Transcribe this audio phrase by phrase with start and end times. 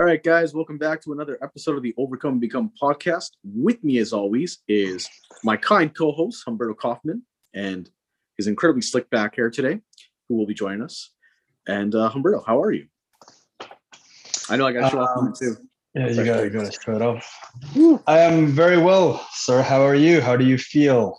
[0.00, 3.32] All right, guys, welcome back to another episode of the Overcome and Become podcast.
[3.44, 5.06] With me, as always, is
[5.44, 7.20] my kind co host, Humberto Kauffmann,
[7.52, 7.86] and
[8.38, 9.78] his incredibly slick back hair today,
[10.26, 11.10] who will be joining us.
[11.68, 12.86] And uh, Humberto, how are you?
[14.48, 15.56] I know I got to show Um, off too.
[15.94, 18.00] Yeah, you got you got to show it off.
[18.06, 19.60] I am very well, sir.
[19.60, 20.22] How are you?
[20.22, 21.18] How do you feel?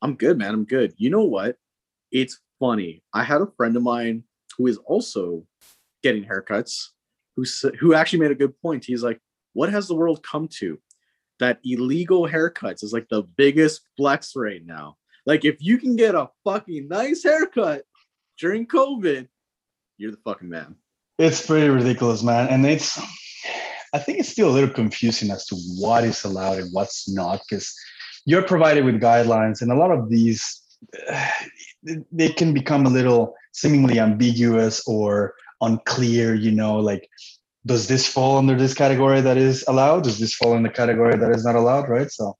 [0.00, 0.54] I'm good, man.
[0.54, 0.94] I'm good.
[0.96, 1.56] You know what?
[2.10, 3.02] It's funny.
[3.12, 4.24] I had a friend of mine
[4.56, 5.46] who is also
[6.02, 6.92] getting haircuts,
[7.36, 7.44] who
[7.78, 8.84] who actually made a good point.
[8.84, 9.20] He's like,
[9.52, 10.80] "What has the world come to?
[11.38, 14.96] That illegal haircuts is like the biggest flex right now.
[15.26, 17.82] Like, if you can get a fucking nice haircut
[18.38, 19.28] during COVID,
[19.98, 20.76] you're the fucking man."
[21.18, 22.48] It's pretty ridiculous, man.
[22.48, 22.98] And it's,
[23.94, 27.40] I think it's still a little confusing as to what is allowed and what's not,
[27.48, 27.74] because
[28.26, 30.62] you're provided with guidelines, and a lot of these,
[32.12, 36.34] they can become a little seemingly ambiguous or unclear.
[36.34, 37.08] You know, like,
[37.66, 40.04] does this fall under this category that is allowed?
[40.04, 41.88] Does this fall in the category that is not allowed?
[41.88, 42.10] Right.
[42.10, 42.36] So,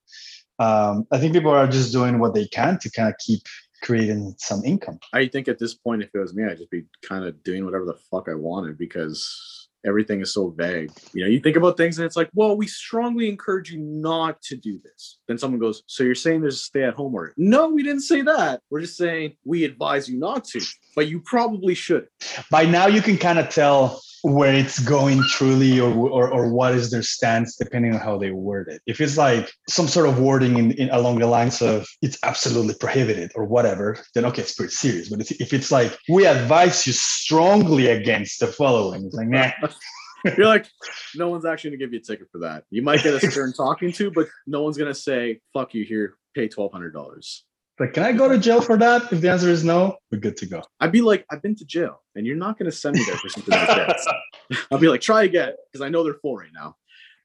[0.58, 3.42] um, I think people are just doing what they can to kind of keep
[3.82, 4.98] creating some income.
[5.12, 7.64] I think at this point, if it was me, I'd just be kind of doing
[7.64, 10.90] whatever the fuck I wanted because everything is so vague.
[11.12, 14.40] You know, you think about things and it's like, well, we strongly encourage you not
[14.42, 15.18] to do this.
[15.28, 17.34] Then someone goes, so you're saying there's a stay at home order?
[17.36, 18.60] No, we didn't say that.
[18.70, 20.60] We're just saying we advise you not to,
[20.94, 22.08] but you probably should.
[22.50, 26.74] by now you can kind of tell where it's going truly or, or or what
[26.74, 30.18] is their stance depending on how they word it if it's like some sort of
[30.18, 34.54] wording in, in along the lines of it's absolutely prohibited or whatever then okay it's
[34.54, 39.14] pretty serious but if if it's like we advise you strongly against the following it's
[39.14, 39.50] like nah
[40.36, 40.66] You're like,
[41.14, 42.64] no one's actually gonna give you a ticket for that.
[42.70, 46.16] You might get a stern talking to, but no one's gonna say, fuck you here,
[46.34, 47.44] pay twelve hundred dollars.
[47.78, 50.36] Like can i go to jail for that if the answer is no we're good
[50.36, 53.04] to go I'd be like, I've been to jail, and you're not gonna send me
[53.06, 53.98] there for something like that.
[54.70, 56.76] I'll be like, try again, because I know they're full right now.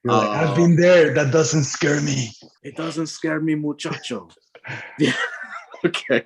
[0.04, 2.30] You're like, Uh, i've been there that doesn't scare me
[2.62, 4.28] It doesn't scare me, muchacho.
[4.98, 5.12] yeah.
[5.84, 6.24] okay.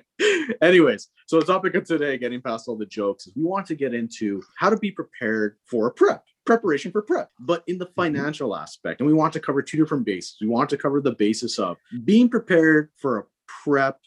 [0.61, 3.75] Anyways, so the topic of today, getting past all the jokes, is we want to
[3.75, 7.87] get into how to be prepared for a prep, preparation for prep, but in the
[7.95, 9.01] financial aspect.
[9.01, 10.37] And we want to cover two different bases.
[10.41, 13.23] We want to cover the basis of being prepared for a
[13.63, 13.99] prep.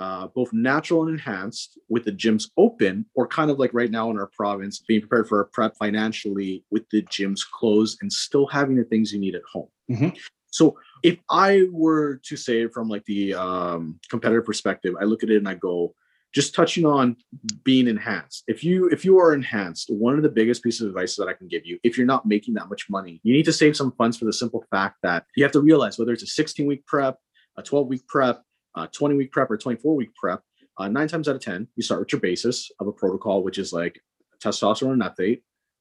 [0.00, 4.10] Uh, both natural and enhanced with the gyms open, or kind of like right now
[4.10, 8.46] in our province, being prepared for a prep financially with the gyms closed and still
[8.46, 9.68] having the things you need at home.
[9.90, 10.16] Mhm.
[10.50, 15.30] So if I were to say from like the um, competitive perspective, I look at
[15.30, 15.94] it and I go,
[16.34, 17.16] just touching on
[17.64, 18.44] being enhanced.
[18.46, 21.32] If you if you are enhanced, one of the biggest pieces of advice that I
[21.32, 23.92] can give you, if you're not making that much money, you need to save some
[23.92, 26.84] funds for the simple fact that you have to realize whether it's a 16 week
[26.86, 27.18] prep,
[27.56, 28.42] a 12 week prep,
[28.78, 30.42] a 20 week prep, or 24 week prep.
[30.78, 33.58] Uh, nine times out of ten, you start with your basis of a protocol, which
[33.58, 34.00] is like
[34.40, 35.38] testosterone and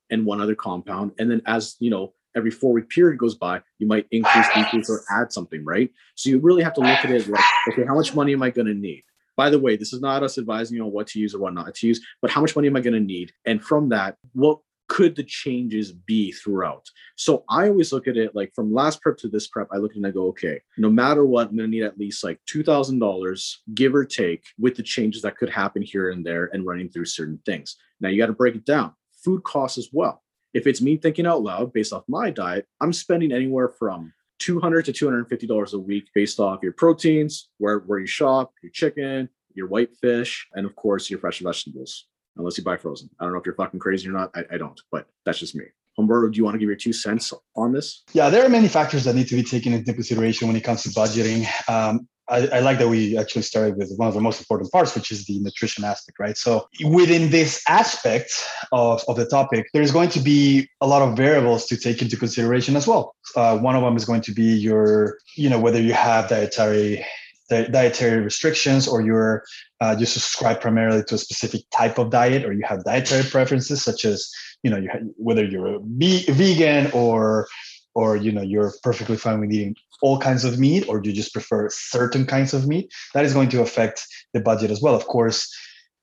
[0.10, 3.62] and one other compound, and then as you know every four week period goes by,
[3.80, 5.90] you might increase, decrease, or add something, right?
[6.16, 8.52] So you really have to look at it like, okay, how much money am I
[8.52, 9.04] going to need?
[9.36, 11.54] By the way, this is not us advising you on what to use or what
[11.54, 13.32] not to use, but how much money am I going to need?
[13.46, 16.90] And from that, what could the changes be throughout?
[17.16, 19.92] So I always look at it like from last prep to this prep, I look
[19.92, 22.40] at it and I go, okay, no matter what, I'm to need at least like
[22.50, 26.90] $2,000, give or take, with the changes that could happen here and there and running
[26.90, 27.76] through certain things.
[28.00, 28.94] Now you got to break it down.
[29.24, 30.24] Food costs as well.
[30.54, 34.86] If it's me thinking out loud based off my diet, I'm spending anywhere from 200
[34.86, 39.30] to 250 dollars a week based off your proteins, where where you shop, your chicken,
[39.54, 42.06] your white fish, and of course your fresh vegetables.
[42.38, 43.10] Unless you buy frozen.
[43.20, 44.32] I don't know if you're fucking crazy or not.
[44.36, 45.66] I, I don't, but that's just me.
[46.00, 48.04] Humberto, do you want to give your two cents on this?
[48.14, 50.84] Yeah, there are many factors that need to be taken into consideration when it comes
[50.84, 51.48] to budgeting.
[51.68, 54.94] Um, I, I, like that we actually started with one of the most important parts,
[54.96, 56.38] which is the nutrition aspect, right?
[56.38, 58.32] So within this aspect
[58.74, 62.18] of, of the topic, there's going to be a lot of variables to take into
[62.18, 63.16] consideration as well.
[63.36, 67.06] Uh, one of them is going to be your, you know, whether you have dietary
[67.50, 69.44] dietary restrictions or you're
[69.80, 73.84] uh, you subscribe primarily to a specific type of diet or you have dietary preferences
[73.84, 74.30] such as
[74.64, 77.48] you know you have, whether you're a vegan or
[77.96, 81.34] or you know you're perfectly fine with eating all kinds of meat or you just
[81.34, 84.96] prefer certain kinds of meat that is going to affect the budget as well.
[84.96, 85.52] Of course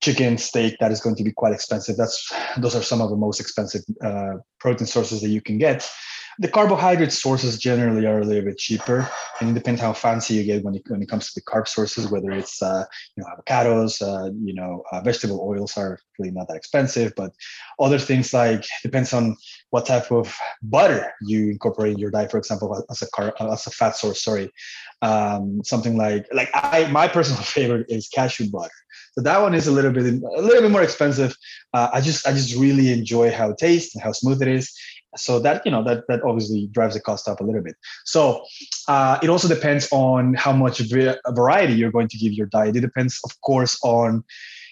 [0.02, 1.96] chicken steak that is going to be quite expensive.
[1.96, 5.88] That's those are some of the most expensive uh, protein sources that you can get
[6.38, 9.08] the carbohydrate sources generally are a little bit cheaper
[9.40, 11.68] and it depends how fancy you get when it, when it comes to the carb
[11.68, 12.84] sources whether it's uh,
[13.16, 17.32] you know avocados uh, you know uh, vegetable oils are really not that expensive but
[17.78, 19.36] other things like depends on
[19.70, 23.66] what type of butter you incorporate in your diet for example as a car as
[23.66, 24.50] a fat source sorry.
[25.02, 28.70] Um, something like like i my personal favorite is cashew butter.
[29.12, 31.36] So that one is a little bit a little bit more expensive.
[31.74, 34.72] Uh, i just i just really enjoy how it tastes and how smooth it is
[35.16, 37.76] so that you know that that obviously drives the cost up a little bit.
[38.04, 38.44] So
[38.88, 40.80] uh, it also depends on how much
[41.28, 42.76] variety you're going to give your diet.
[42.76, 44.24] It depends of course on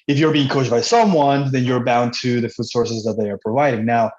[0.08, 3.30] if you're being coached by someone then you're bound to the food sources that they
[3.30, 3.84] are providing.
[3.84, 4.12] Now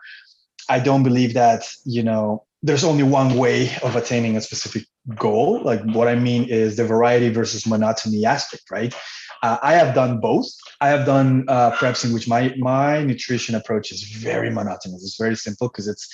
[0.69, 4.85] i don't believe that you know there's only one way of attaining a specific
[5.15, 5.61] goal.
[5.63, 8.95] Like what i mean is the variety versus monotony aspect right
[9.43, 10.47] uh, I have done both.
[10.81, 15.03] I have done uh, preps in which my my nutrition approach is very monotonous.
[15.03, 16.07] It's very simple because it's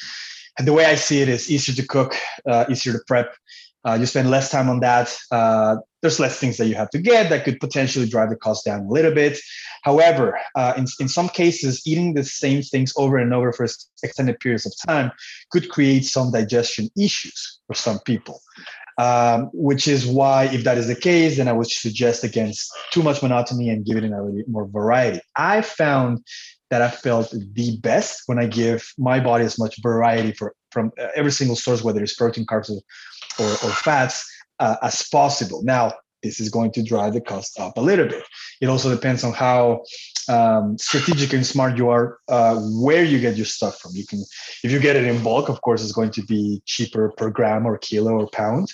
[0.58, 2.16] the way I see it is easier to cook,
[2.48, 3.34] uh, easier to prep.
[3.86, 5.16] Uh, you spend less time on that.
[5.32, 8.66] Uh, there's less things that you have to get that could potentially drive the cost
[8.66, 9.40] down a little bit.
[9.84, 13.66] However, uh, in, in some cases, eating the same things over and over for
[14.04, 15.12] extended periods of time
[15.52, 18.42] could create some digestion issues for some people
[19.00, 23.02] um, which is why, if that is the case, then I would suggest against too
[23.02, 25.22] much monotony and giving it a little more variety.
[25.38, 26.26] I found
[26.70, 30.92] that I felt the best when I give my body as much variety for, from
[31.16, 32.82] every single source, whether it's protein, carbs, or,
[33.40, 34.30] or fats,
[34.60, 35.64] uh, as possible.
[35.64, 38.24] Now, this is going to drive the cost up a little bit.
[38.60, 39.84] It also depends on how
[40.30, 43.92] um, strategic and smart you are, uh, where you get your stuff from.
[43.96, 44.24] You can,
[44.64, 47.66] if you get it in bulk, of course, it's going to be cheaper per gram
[47.66, 48.72] or kilo or pound.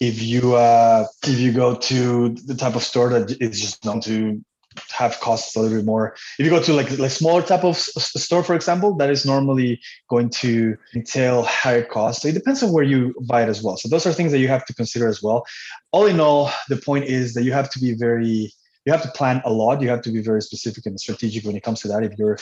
[0.00, 4.00] If you uh, if you go to the type of store that is just known
[4.02, 4.42] to
[4.90, 6.14] have costs a little bit more.
[6.38, 9.80] If you go to like like smaller type of store, for example, that is normally
[10.08, 12.22] going to entail higher costs.
[12.22, 13.76] So it depends on where you buy it as well.
[13.76, 15.44] So those are things that you have to consider as well.
[15.92, 18.50] All in all, the point is that you have to be very
[18.84, 19.80] you have to plan a lot.
[19.80, 22.02] You have to be very specific and strategic when it comes to that.
[22.02, 22.38] If you're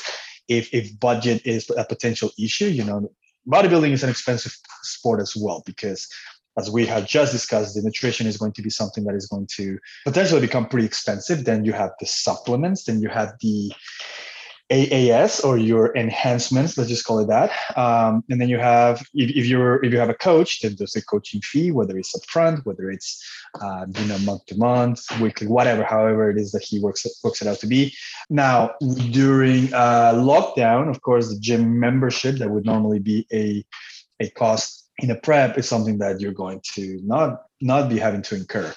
[0.49, 3.11] if if budget is a potential issue, you know,
[3.49, 6.09] bodybuilding is an expensive sport as well because
[6.59, 9.47] as we have just discussed, the nutrition is going to be something that is going
[9.57, 11.45] to potentially become pretty expensive.
[11.45, 13.73] Then you have the supplements, then you have the
[14.71, 17.51] AAS or your enhancements, let's just call it that.
[17.77, 20.95] Um, and then you have, if, if, you're if you have a coach, then there's
[20.95, 23.21] a coaching fee, whether it's upfront, whether it's
[23.61, 27.43] uh, you know month to month, weekly, whatever, however it is that he works works
[27.43, 27.93] it out to be.
[28.29, 28.75] Now
[29.11, 33.65] during uh, lockdown, of course, the gym membership that would normally be a
[34.21, 38.23] a cost in a prep is something that you're going to not not be having
[38.23, 38.73] to incur.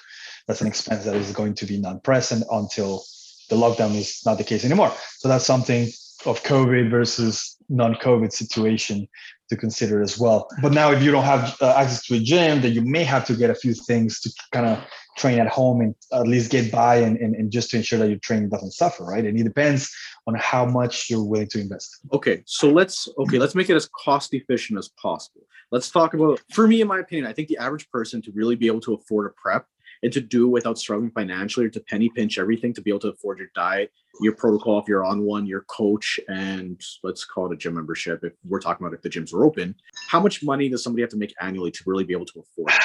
[0.48, 3.04] That's an expense that is going to be non-present until
[3.48, 4.92] the lockdown is not the case anymore.
[5.18, 5.88] So that's something
[6.26, 9.08] of COVID versus non-COVID situation
[9.48, 10.48] to consider as well.
[10.62, 13.26] But now, if you don't have uh, access to a gym, then you may have
[13.26, 14.82] to get a few things to kind of
[15.16, 18.08] train at home and at least get by and, and, and just to ensure that
[18.08, 19.24] your training doesn't suffer, right?
[19.24, 19.94] And it depends
[20.26, 22.00] on how much you're willing to invest.
[22.12, 25.42] Okay, so let's okay, let's make it as cost efficient as possible.
[25.70, 28.56] Let's talk about for me, in my opinion, I think the average person to really
[28.56, 29.66] be able to afford a prep
[30.02, 33.08] and to do without struggling financially or to penny pinch everything to be able to
[33.08, 37.54] afford your diet, your protocol if you're on one, your coach, and let's call it
[37.54, 39.74] a gym membership if we're talking about if the gyms are open.
[40.08, 42.72] How much money does somebody have to make annually to really be able to afford
[42.72, 42.82] it?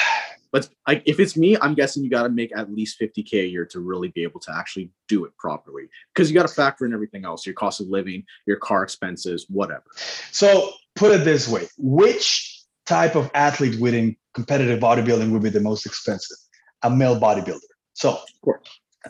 [0.52, 3.46] But like, if it's me, I'm guessing you got to make at least 50k a
[3.46, 6.84] year to really be able to actually do it properly because you got to factor
[6.84, 9.84] in everything else, your cost of living, your car expenses, whatever.
[10.32, 15.60] So put it this way: which type of athlete within competitive bodybuilding would be the
[15.60, 16.36] most expensive?
[16.82, 17.60] A male bodybuilder.
[17.92, 18.20] So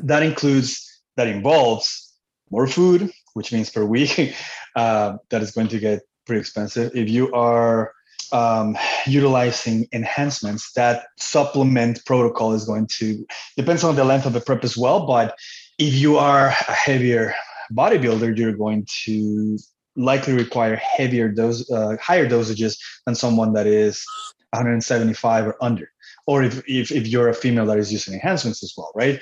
[0.01, 2.13] that includes that involves
[2.51, 4.35] more food, which means per week,
[4.77, 6.91] uh, that is going to get pretty expensive.
[6.95, 7.93] If you are
[8.33, 14.41] um, utilizing enhancements, that supplement protocol is going to depends on the length of the
[14.41, 15.07] prep as well.
[15.07, 15.37] But
[15.79, 17.35] if you are a heavier
[17.73, 19.59] bodybuilder, you're going to
[19.97, 24.05] likely require heavier dose, uh, higher dosages than someone that is
[24.53, 25.91] 175 or under.
[26.31, 29.21] Or if, if, if you're a female that is using enhancements as well, right?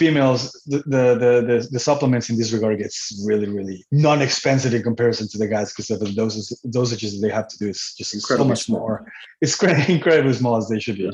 [0.00, 1.04] females the, the
[1.48, 5.72] the the, supplements in this regard gets really really non-expensive in comparison to the guys
[5.72, 8.62] because of the doses dosages that they have to do is just incredibly so much
[8.62, 8.80] small.
[8.80, 11.10] more it's incredibly small as they should be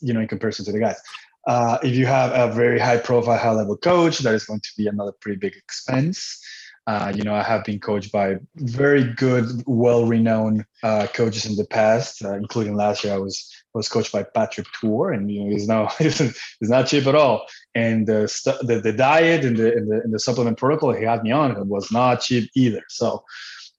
[0.00, 1.00] you know in comparison to the guys
[1.48, 4.72] uh, if you have a very high profile high level coach that is going to
[4.76, 6.40] be another pretty big expense
[6.86, 11.64] uh, you know, I have been coached by very good, well-renowned uh, coaches in the
[11.64, 13.14] past, uh, including last year.
[13.14, 16.20] I was was coached by Patrick Tuor, and you know, he's now he's,
[16.62, 17.46] not cheap at all.
[17.74, 18.22] And the,
[18.62, 21.68] the, the diet and the, and the and the supplement protocol he had me on
[21.68, 22.82] was not cheap either.
[22.88, 23.24] So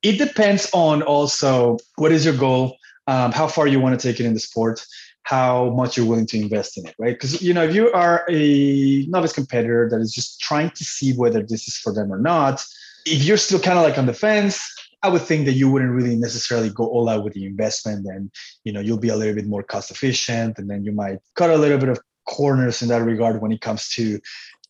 [0.03, 2.77] it depends on also what is your goal,
[3.07, 4.85] um, how far you want to take it in the sport
[5.23, 7.13] how much you're willing to invest in it, right?
[7.13, 11.13] Because you know, if you are a novice competitor that is just trying to see
[11.13, 12.65] whether this is for them or not,
[13.05, 14.61] if you're still kind of like on the fence,
[15.03, 18.31] I would think that you wouldn't really necessarily go all out with the investment and
[18.63, 21.49] you know you'll be a little bit more cost efficient and then you might cut
[21.49, 24.19] a little bit of corners in that regard when it comes to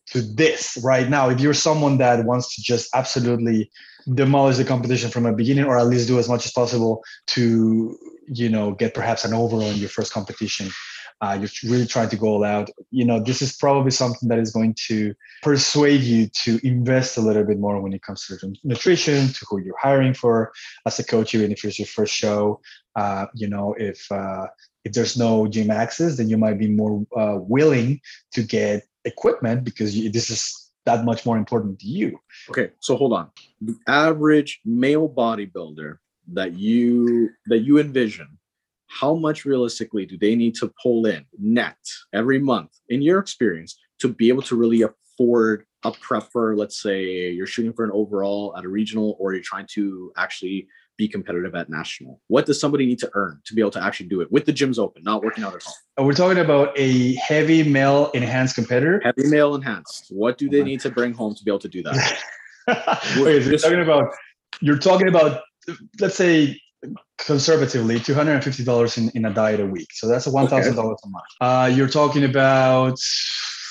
[0.06, 1.28] to this right now.
[1.28, 3.70] If you're someone that wants to just absolutely
[4.14, 7.96] demolish the competition from a beginning or at least do as much as possible to
[8.26, 10.70] you know get perhaps an overall in your first competition
[11.22, 12.68] uh, you're really trying to go all out.
[12.90, 17.20] You know this is probably something that is going to persuade you to invest a
[17.20, 20.52] little bit more when it comes to nutrition to who you're hiring for
[20.84, 22.60] as a coach even if it's your first show.
[22.96, 24.46] Uh, you know if uh,
[24.84, 28.00] if there's no gym access then you might be more uh, willing
[28.32, 32.18] to get equipment because you, this is that much more important to you.
[32.50, 33.30] Okay so hold on.
[33.60, 35.98] The average male bodybuilder
[36.32, 38.38] that you that you envision
[39.00, 41.76] how much realistically do they need to pull in net
[42.12, 46.80] every month in your experience to be able to really afford a prep for let's
[46.80, 50.66] say you're shooting for an overall at a regional or you're trying to actually
[50.98, 52.20] be competitive at national?
[52.28, 54.52] What does somebody need to earn to be able to actually do it with the
[54.52, 56.06] gyms open not working out at home?
[56.06, 59.00] We're talking about a heavy male enhanced competitor?
[59.02, 60.06] Heavy male enhanced.
[60.10, 62.18] What do oh they need to bring home to be able to do that?
[62.64, 64.14] So you're talking about
[64.60, 65.40] you're talking about
[65.98, 66.60] let's say
[67.18, 69.88] conservatively $250 in, in a diet a week.
[69.92, 70.68] So that's a $1000 okay.
[70.68, 71.24] a month.
[71.40, 72.98] Uh, you're talking about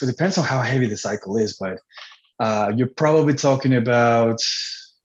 [0.02, 1.78] it depends on how heavy the cycle is but
[2.40, 4.40] uh, you're probably talking about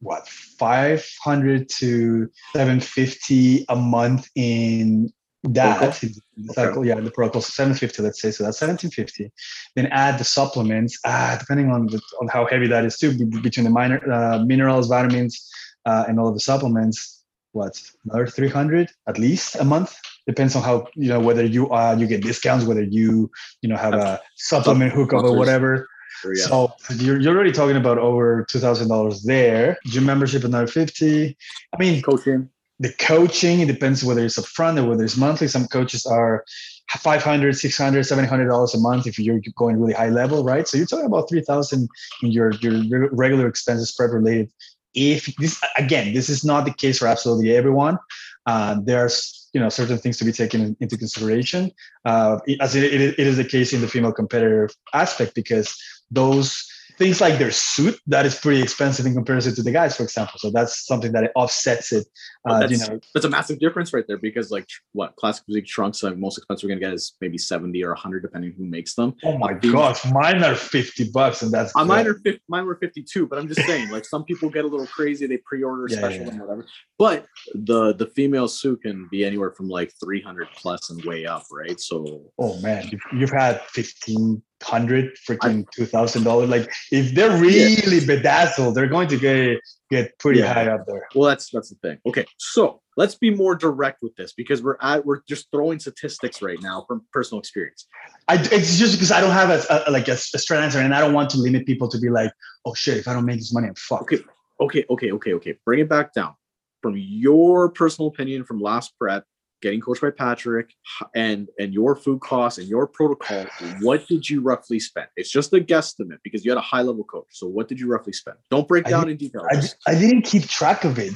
[0.00, 6.10] what 500 to 750 a month in that okay.
[6.52, 6.84] cycle.
[6.84, 7.40] Yeah the protocol.
[7.40, 8.30] 750 let's say.
[8.30, 9.30] So that's 1750
[9.74, 10.98] then add the supplements.
[11.04, 14.88] Ah, depending on the, on how heavy that is too between the minor uh, minerals
[14.88, 15.48] vitamins
[15.84, 17.15] uh, and all of the supplements
[17.56, 19.98] what another 300 at least a month?
[20.26, 23.30] Depends on how you know whether you uh you get discounts whether you
[23.62, 25.88] you know have a supplement hookup or whatever
[26.24, 26.44] yeah.
[26.44, 29.78] so you're, you're already talking about over $2000 there.
[29.86, 31.36] Gym membership another 50
[31.74, 32.48] i mean coaching.
[32.78, 35.48] the coaching it depends whether it's upfront or whether it's monthly.
[35.48, 36.44] Some coaches are
[36.90, 40.66] 500 600 700 dollars a month if you're going really high level right?
[40.68, 41.88] So you're talking about 3000
[42.22, 44.50] in your your regular expenses prep related
[44.96, 47.98] if this again this is not the case for absolutely everyone
[48.46, 51.70] uh, there's you know certain things to be taken into consideration
[52.04, 55.76] uh, as it, it, is the case in the female competitor aspect because
[56.10, 56.66] those
[56.98, 60.38] things like their suit that is pretty expensive in comparison to the guys for example.
[60.38, 62.06] So that's something that it offsets it
[62.48, 63.00] uh, that's, you know.
[63.14, 66.68] that's a massive difference right there because like what classic physique trunks like most expensive
[66.68, 69.14] we're gonna get is maybe 70 or 100 depending who makes them.
[69.24, 72.76] Oh my gosh mine are 50 bucks and that's uh, mine are 50, mine were
[72.76, 75.98] 52 but i'm just saying like some people get a little crazy they pre-order yeah,
[75.98, 76.30] special yeah.
[76.30, 76.66] and whatever.
[76.98, 81.44] But the the female suit can be anywhere from like 300 plus and way up
[81.52, 81.78] right?
[81.80, 86.48] So oh man you've, you've had 15 hundred freaking two thousand dollars.
[86.48, 88.06] Like if they're really yeah.
[88.06, 89.60] bedazzled, they're going to get
[89.90, 90.52] get pretty yeah.
[90.52, 91.06] high up there.
[91.14, 91.98] Well, that's that's the thing.
[92.06, 96.42] Okay, so let's be more direct with this because we're at we're just throwing statistics
[96.42, 97.86] right now from personal experience.
[98.28, 100.94] I it's just because I don't have a, a like a, a straight answer, and
[100.94, 102.32] I don't want to limit people to be like,
[102.64, 104.12] oh shit, if I don't make this money, I'm fucked.
[104.12, 104.24] Okay,
[104.60, 105.58] okay, okay, okay, okay.
[105.64, 106.34] Bring it back down
[106.82, 109.24] from your personal opinion from last prep
[109.62, 110.72] getting coached by Patrick
[111.14, 113.46] and and your food costs and your protocol,
[113.80, 115.06] what did you roughly spend?
[115.16, 117.26] It's just a guesstimate because you had a high level coach.
[117.30, 118.36] So what did you roughly spend?
[118.50, 119.42] Don't break down in detail.
[119.50, 121.12] I, I, didn't keep track of it.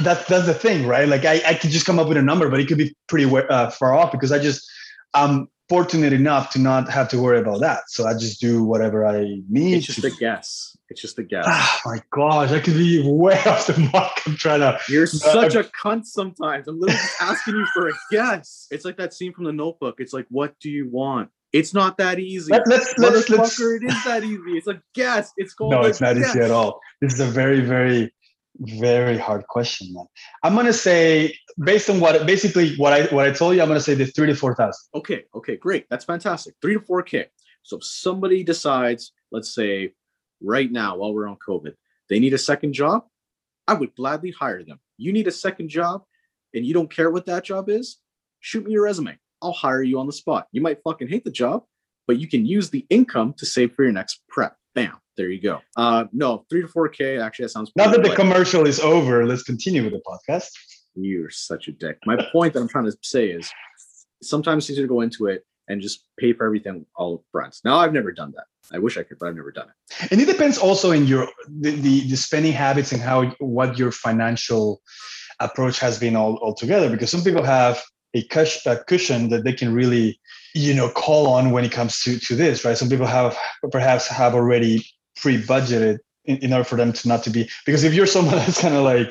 [0.00, 1.08] That's that's the thing, right?
[1.08, 3.30] Like I, I could just come up with a number, but it could be pretty
[3.34, 4.68] uh, far off because I just
[5.12, 7.84] I'm fortunate enough to not have to worry about that.
[7.88, 9.78] So I just do whatever I need.
[9.78, 10.08] It's just to.
[10.08, 10.76] a guess.
[10.90, 11.46] It's just a guess.
[11.48, 14.12] Oh my gosh, I could be way off the mark.
[14.26, 14.78] I'm trying to.
[14.88, 16.68] You're uh, such a cunt sometimes.
[16.68, 18.66] I'm literally just asking you for a guess.
[18.70, 19.96] It's like that scene from the notebook.
[19.98, 21.30] It's like, what do you want?
[21.52, 22.52] It's not that easy.
[22.52, 24.58] Let, let's, let's, let's, it is that easy.
[24.58, 25.32] It's a guess.
[25.36, 25.70] It's called.
[25.70, 26.30] No, it's not guess.
[26.30, 26.80] easy at all.
[27.00, 28.12] This is a very, very,
[28.58, 30.06] very hard question, man.
[30.42, 33.80] I'm gonna say, based on what basically what I what I told you, I'm gonna
[33.80, 34.88] say the three to four thousand.
[34.94, 35.86] Okay, okay, great.
[35.90, 36.54] That's fantastic.
[36.62, 37.26] Three to four K.
[37.62, 39.92] So if somebody decides, let's say
[40.40, 41.74] right now while we're on COVID.
[42.08, 43.04] They need a second job.
[43.66, 44.78] I would gladly hire them.
[44.98, 46.04] You need a second job
[46.54, 47.98] and you don't care what that job is,
[48.40, 49.18] shoot me your resume.
[49.42, 50.46] I'll hire you on the spot.
[50.52, 51.64] You might fucking hate the job,
[52.06, 54.56] but you can use the income to save for your next prep.
[54.74, 54.96] Bam.
[55.16, 55.60] There you go.
[55.76, 57.18] Uh, no, three to four K.
[57.18, 57.70] Actually, that sounds.
[57.76, 60.50] Now that the commercial is over, let's continue with the podcast.
[60.96, 61.98] You're such a dick.
[62.04, 63.50] My point that I'm trying to say is
[64.22, 67.56] sometimes it's easier to go into it and just pay for everything all up front.
[67.64, 68.44] Now, I've never done that.
[68.72, 70.12] I wish I could, but I've never done it.
[70.12, 73.92] And it depends also in your the, the, the spending habits and how what your
[73.92, 74.82] financial
[75.40, 76.90] approach has been all altogether.
[76.90, 77.82] Because some people have
[78.14, 80.20] a, cush, a cushion that they can really,
[80.54, 82.76] you know, call on when it comes to to this, right?
[82.76, 83.36] Some people have
[83.72, 87.94] perhaps have already pre-budgeted in, in order for them to not to be because if
[87.94, 89.08] you're someone that's kind of like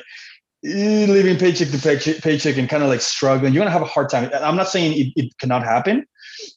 [0.64, 3.86] eh, living paycheck to paycheck, paycheck and kind of like struggling, you're gonna have a
[3.86, 4.30] hard time.
[4.34, 6.06] I'm not saying it, it cannot happen,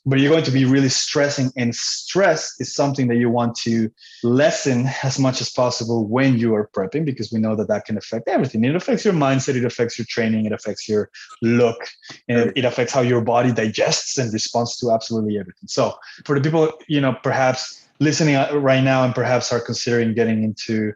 [0.05, 1.51] but you're going to be really stressing.
[1.55, 3.91] And stress is something that you want to
[4.23, 7.97] lessen as much as possible when you are prepping, because we know that that can
[7.97, 8.63] affect everything.
[8.63, 11.09] It affects your mindset, it affects your training, it affects your
[11.41, 11.87] look,
[12.27, 15.67] and it affects how your body digests and responds to absolutely everything.
[15.67, 20.43] So for the people, you know, perhaps listening right now and perhaps are considering getting
[20.43, 20.93] into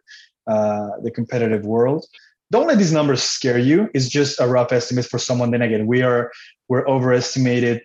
[0.48, 2.05] uh, the competitive world.
[2.51, 3.89] Don't let these numbers scare you.
[3.93, 5.88] It's just a rough estimate for someone then again.
[5.88, 6.31] We are
[6.67, 7.81] we're overestimated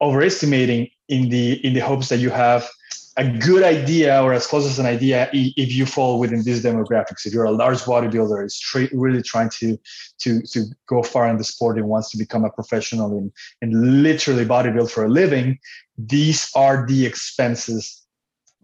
[0.00, 2.68] overestimating in the in the hopes that you have
[3.16, 7.26] a good idea or as close as an idea if you fall within these demographics.
[7.26, 9.78] If you're a large bodybuilder is tra- really trying to
[10.20, 13.30] to to go far in the sport and wants to become a professional and,
[13.62, 15.58] and literally bodybuild for a living
[16.06, 17.99] these are the expenses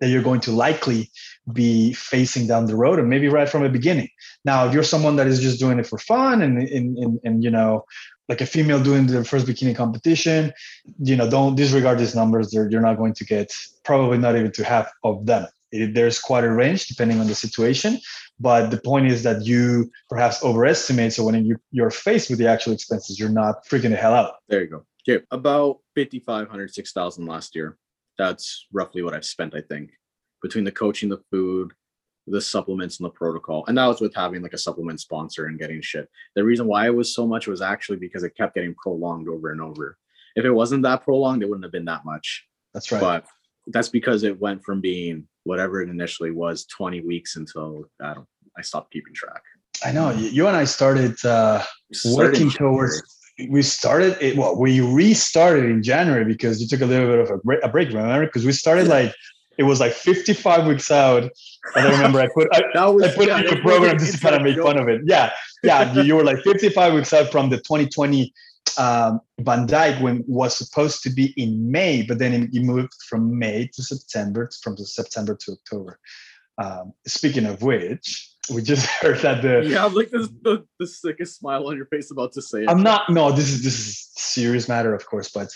[0.00, 1.10] that you're going to likely
[1.52, 4.08] be facing down the road and maybe right from the beginning.
[4.44, 7.44] Now if you're someone that is just doing it for fun and and, and, and
[7.44, 7.84] you know
[8.28, 10.52] like a female doing the first bikini competition
[10.98, 12.50] you know don't disregard these numbers.
[12.50, 13.52] They're, you're not going to get
[13.84, 15.46] probably not even to half of them.
[15.72, 17.98] It, there's quite a range depending on the situation
[18.38, 22.46] but the point is that you perhaps overestimate so when you, you're faced with the
[22.46, 24.34] actual expenses you're not freaking the hell out.
[24.48, 24.84] There you go.
[25.08, 27.78] Okay about 5500 6000 last year
[28.18, 29.90] that's roughly what I've spent, I think,
[30.42, 31.73] between the coaching, the food,
[32.26, 33.64] the supplements, and the protocol.
[33.66, 36.08] And that was with having like a supplement sponsor and getting shit.
[36.35, 39.50] The reason why it was so much was actually because it kept getting prolonged over
[39.50, 39.96] and over.
[40.35, 42.46] If it wasn't that prolonged, it wouldn't have been that much.
[42.75, 43.00] That's right.
[43.00, 43.26] But
[43.68, 48.26] that's because it went from being whatever it initially was 20 weeks until I don't
[48.58, 49.42] I stopped keeping track.
[49.85, 51.62] I know you and I started uh,
[52.06, 53.02] working towards
[53.49, 57.31] we started it well we restarted in january because you took a little bit of
[57.31, 58.26] a break, a break remember?
[58.26, 59.14] Because we started like
[59.59, 61.23] it was like 55 weeks out.
[61.23, 64.43] And i remember i put i, I put in the program just to kind of
[64.43, 65.02] make fun of it.
[65.05, 65.33] Yeah.
[65.62, 68.33] Yeah you were like 55 weeks out from the 2020
[68.78, 73.38] um, Van Dyke when was supposed to be in May, but then it moved from
[73.38, 75.99] May to September, from September to October.
[76.59, 80.86] Um, speaking of which, we just heard that the yeah, I'm like this, the, the
[80.86, 82.70] sickest smile on your face about to say it.
[82.70, 83.10] I'm not.
[83.10, 85.48] No, this is this is serious matter, of course, but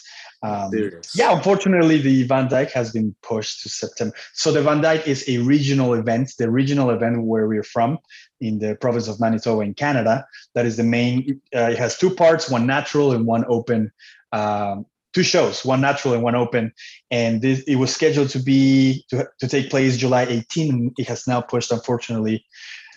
[0.42, 0.72] um,
[1.14, 4.14] yeah, unfortunately, the Van Dyke has been pushed to September.
[4.32, 7.98] So the Van Dyke is a regional event, the regional event where we're from
[8.40, 10.24] in the province of Manitoba in Canada.
[10.54, 11.40] That is the main.
[11.54, 13.92] Uh, it has two parts: one natural and one open.
[14.32, 16.72] Um, two shows, one natural and one open,
[17.10, 20.94] and this, it was scheduled to be to, to take place July 18.
[20.98, 22.44] It has now pushed, unfortunately,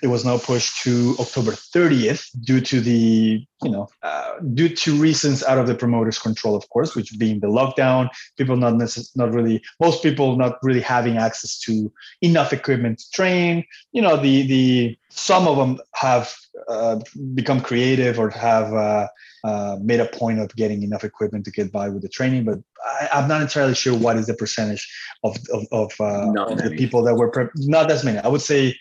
[0.03, 4.95] it was now pushed to October 30th due to the, you know, uh, due to
[4.95, 9.15] reasons out of the promoter's control, of course, which being the lockdown, people not necess-
[9.15, 11.89] not really, most people not really having access to
[12.21, 13.63] enough equipment to train.
[13.93, 16.35] You know, the the some of them have
[16.67, 16.99] uh,
[17.33, 19.07] become creative or have uh,
[19.45, 22.59] uh, made a point of getting enough equipment to get by with the training, but
[22.83, 24.85] I, am not entirely sure what is the percentage
[25.23, 28.17] of of, of, uh, of the people that were pre- not as many.
[28.17, 28.75] I would say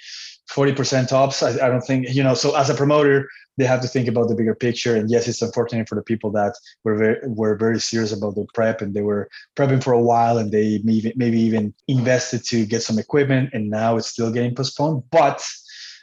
[0.53, 1.43] 40% tops.
[1.43, 4.29] I, I, don't think, you know, so as a promoter, they have to think about
[4.29, 4.97] the bigger picture.
[4.97, 8.45] And yes, it's unfortunate for the people that were very, were very serious about their
[8.55, 12.67] prep and they were prepping for a while and they maybe, maybe even invested to
[12.67, 15.03] get some equipment and now it's still getting postponed.
[15.11, 15.45] But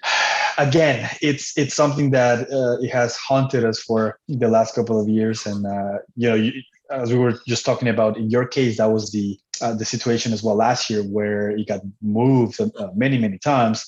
[0.58, 5.08] again, it's it's something that uh, it has haunted us for the last couple of
[5.08, 5.46] years.
[5.46, 6.52] And, uh, you know, you,
[6.92, 10.34] as we were just talking about in your case, that was the uh, the situation
[10.34, 13.86] as well last year where it got moved uh, many, many times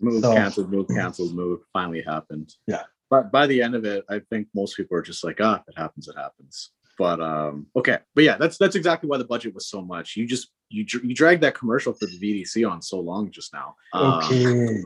[0.00, 1.60] move so, canceled, move canceled, move.
[1.72, 2.52] Finally happened.
[2.66, 2.82] Yeah.
[3.10, 5.74] But by the end of it, I think most people are just like, ah, it
[5.76, 6.70] happens, it happens.
[6.98, 10.16] But um, okay, but yeah, that's that's exactly why the budget was so much.
[10.16, 13.74] You just you you dragged that commercial for the VDC on so long just now.
[13.94, 14.82] Okay.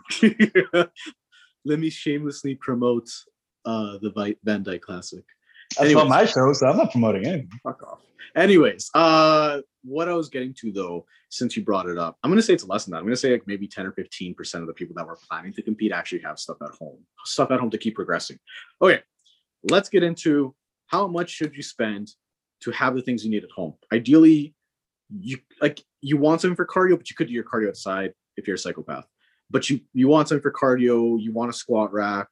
[0.73, 0.87] Um,
[1.65, 3.09] let me shamelessly promote
[3.65, 5.25] uh the Van Dyke Classic.
[5.71, 7.51] That's Anyways, not my show, so I'm not promoting anything.
[7.63, 8.01] Fuck off.
[8.37, 12.43] Anyways, uh, what I was getting to though, since you brought it up, I'm gonna
[12.43, 12.99] say it's less than that.
[12.99, 15.53] I'm gonna say like maybe 10 or 15 percent of the people that were planning
[15.55, 18.39] to compete actually have stuff at home, stuff at home to keep progressing.
[18.81, 19.01] Okay,
[19.71, 20.55] let's get into
[20.87, 22.11] how much should you spend
[22.61, 23.75] to have the things you need at home.
[23.93, 24.55] Ideally,
[25.11, 28.47] you like you want something for cardio, but you could do your cardio outside if
[28.47, 29.07] you're a psychopath.
[29.51, 32.29] But you you want something for cardio, you want a squat rack,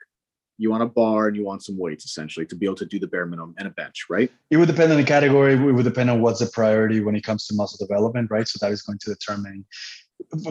[0.58, 2.98] you want a bar and you want some weights essentially to be able to do
[2.98, 4.30] the bare minimum and a bench, right?
[4.50, 5.54] It would depend on the category.
[5.54, 8.48] It would depend on what's the priority when it comes to muscle development, right?
[8.48, 9.64] So that is going to determine,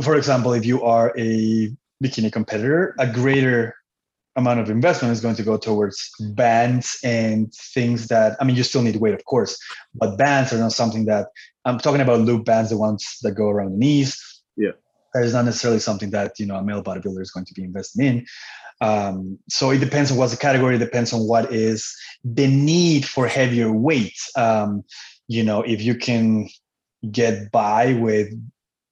[0.04, 3.76] for example, if you are a bikini competitor, a greater
[4.36, 8.63] amount of investment is going to go towards bands and things that I mean you
[8.63, 9.58] still need weight of course
[9.94, 11.28] but bands are not something that
[11.63, 14.22] I'm talking about loop bands the ones that go around the knees
[14.58, 14.72] yeah
[15.15, 17.63] that is not necessarily something that you know a male bodybuilder is going to be
[17.63, 18.25] investing in.
[18.82, 20.75] Um, so it depends on what's the category.
[20.75, 24.17] It depends on what is the need for heavier weight.
[24.36, 24.84] Um,
[25.30, 26.49] you know, if you can
[27.10, 28.28] get by with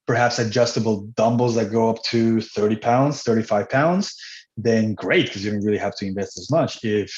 [0.08, 4.16] perhaps adjustable dumbbells that go up to 30 pounds, 35 pounds,
[4.56, 6.84] then great because you don't really have to invest as much.
[6.86, 7.14] If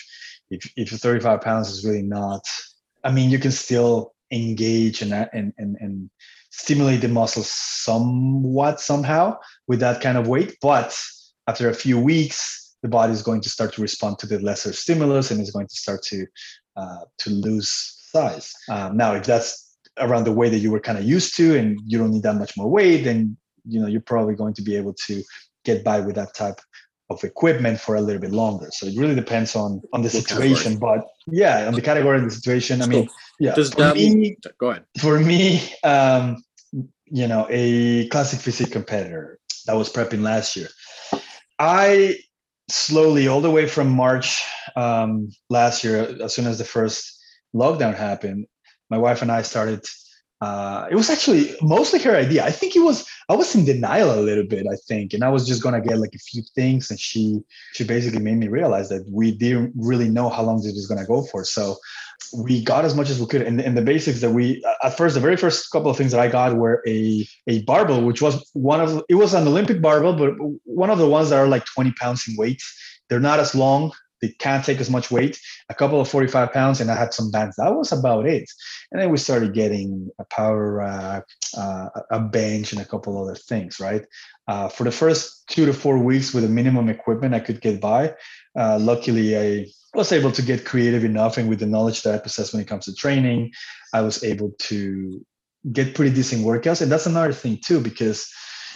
[0.50, 2.41] if if 35 pounds is really not,
[3.04, 6.10] I mean, you can still engage and and and, and
[6.58, 9.38] stimulate the muscles somewhat somehow
[9.68, 10.98] with that kind of weight, but
[11.48, 14.72] after a few weeks, the body is going to start to respond to the lesser
[14.74, 16.26] stimulus and is going to start to
[16.78, 17.70] uh, to lose
[18.12, 18.54] size.
[18.70, 21.80] Um, now, if that's around the way that you were kind of used to, and
[21.86, 23.38] you don't need that much more weight, then
[23.68, 25.24] you know you're probably going to be able to
[25.63, 26.60] get by with that type
[27.10, 28.70] of equipment for a little bit longer.
[28.72, 30.78] So it really depends on on the situation.
[30.78, 32.82] But yeah, on the category and the situation.
[32.82, 33.08] I mean,
[33.39, 33.54] yeah.
[33.54, 34.86] Does for that me, go ahead?
[35.00, 36.43] For me, um,
[37.06, 40.69] you know, a classic physique competitor that was prepping last year.
[41.60, 42.17] I
[42.69, 44.43] slowly, all the way from March
[44.76, 47.19] um, last year, as soon as the first
[47.56, 48.48] lockdown happened,
[48.89, 49.86] my wife and I started
[50.46, 52.46] uh, it was actually mostly her idea.
[52.46, 54.68] I think it was I was in denial a little bit.
[54.72, 57.40] I think, and I was just gonna get like a few things, and she
[57.74, 61.08] she basically made me realize that we didn't really know how long this was gonna
[61.14, 61.44] go for.
[61.46, 61.78] So
[62.38, 65.16] we got as much as we could, and, and the basics that we at first
[65.16, 68.48] the very first couple of things that I got were a a barbell, which was
[68.54, 70.34] one of it was an Olympic barbell, but
[70.66, 72.62] one of the ones that are like 20 pounds in weight.
[73.08, 76.82] They're not as long they can't take as much weight, a couple of 45 pounds,
[76.82, 77.56] and I had some bands.
[77.58, 78.49] That was about it.
[78.91, 81.23] And then we started getting a power rack,
[81.58, 84.06] uh, a bench, and a couple other things, right?
[84.47, 87.82] Uh, for the first two to four weeks with the minimum equipment I could get
[87.82, 88.13] by,
[88.58, 91.38] uh, luckily I was able to get creative enough.
[91.38, 93.51] And with the knowledge that I possess when it comes to training,
[93.93, 95.25] I was able to
[95.71, 96.82] get pretty decent workouts.
[96.82, 98.32] And that's another thing, too, because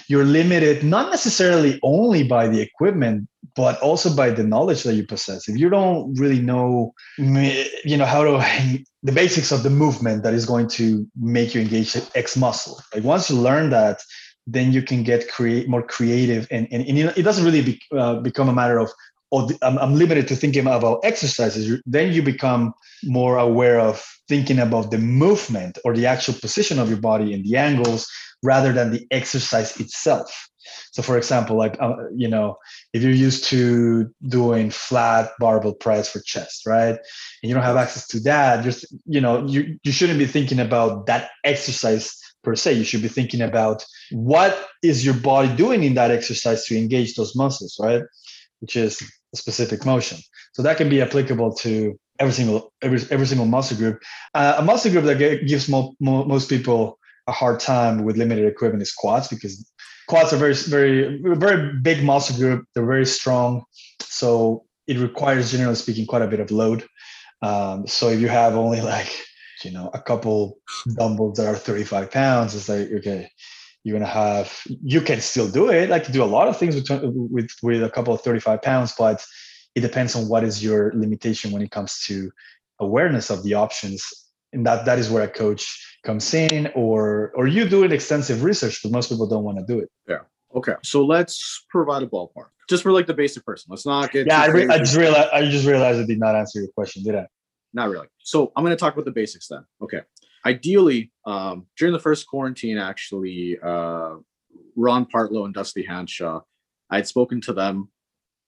[0.10, 5.06] you're limited not necessarily only by the equipment but also by the knowledge that you
[5.06, 5.50] possess.
[5.50, 10.34] If you don't really know you know how to the basics of the movement that
[10.34, 12.82] is going to make you engage x muscle.
[12.94, 14.02] Like once you learn that
[14.46, 18.16] then you can get create more creative and, and, and it doesn't really be, uh,
[18.16, 18.90] become a matter of
[19.32, 21.82] oh I'm, I'm limited to thinking about exercises.
[21.86, 26.90] Then you become more aware of thinking about the movement or the actual position of
[26.90, 28.08] your body and the angles
[28.44, 30.50] rather than the exercise itself.
[30.92, 32.58] So, for example, like uh, you know,
[32.94, 37.78] if you're used to doing flat barbell press for chest, right, and you don't have
[37.78, 42.56] access to that, just you know, you you shouldn't be thinking about that exercise per
[42.56, 42.74] se.
[42.74, 47.16] You should be thinking about what is your body doing in that exercise to engage
[47.16, 48.04] those muscles, right,
[48.60, 49.02] which is
[49.34, 50.18] a specific motion.
[50.54, 54.02] So that can be applicable to every single every every single muscle group.
[54.34, 56.99] Uh, a muscle group that gives mo- mo- most people
[57.30, 59.72] a hard time with limited equipment is quads because
[60.08, 62.66] quads are very very very big muscle group.
[62.74, 63.64] They're very strong,
[64.02, 66.86] so it requires generally speaking quite a bit of load.
[67.42, 69.12] Um, so if you have only like
[69.64, 70.58] you know a couple
[70.96, 73.30] dumbbells that are 35 pounds, it's like okay,
[73.84, 75.90] you're gonna have you can still do it.
[75.90, 79.24] Like do a lot of things with with with a couple of 35 pounds, but
[79.76, 82.32] it depends on what is your limitation when it comes to
[82.80, 84.02] awareness of the options
[84.54, 88.44] and that that is where a coach comes in or or you do an extensive
[88.44, 89.90] research but most people don't want to do it.
[90.08, 90.20] Yeah
[90.56, 94.28] okay so let's provide a ballpark just for like the basic person let's not get
[94.28, 97.04] yeah I, re- I, just realized i just realized i did not answer your question
[97.04, 97.28] did i?
[97.74, 100.02] Not really so i'm going to talk about the basics then okay.
[100.46, 104.16] Ideally um, during the first quarantine actually uh,
[104.76, 106.42] ron partlow and dusty hanshaw
[106.90, 107.90] i had spoken to them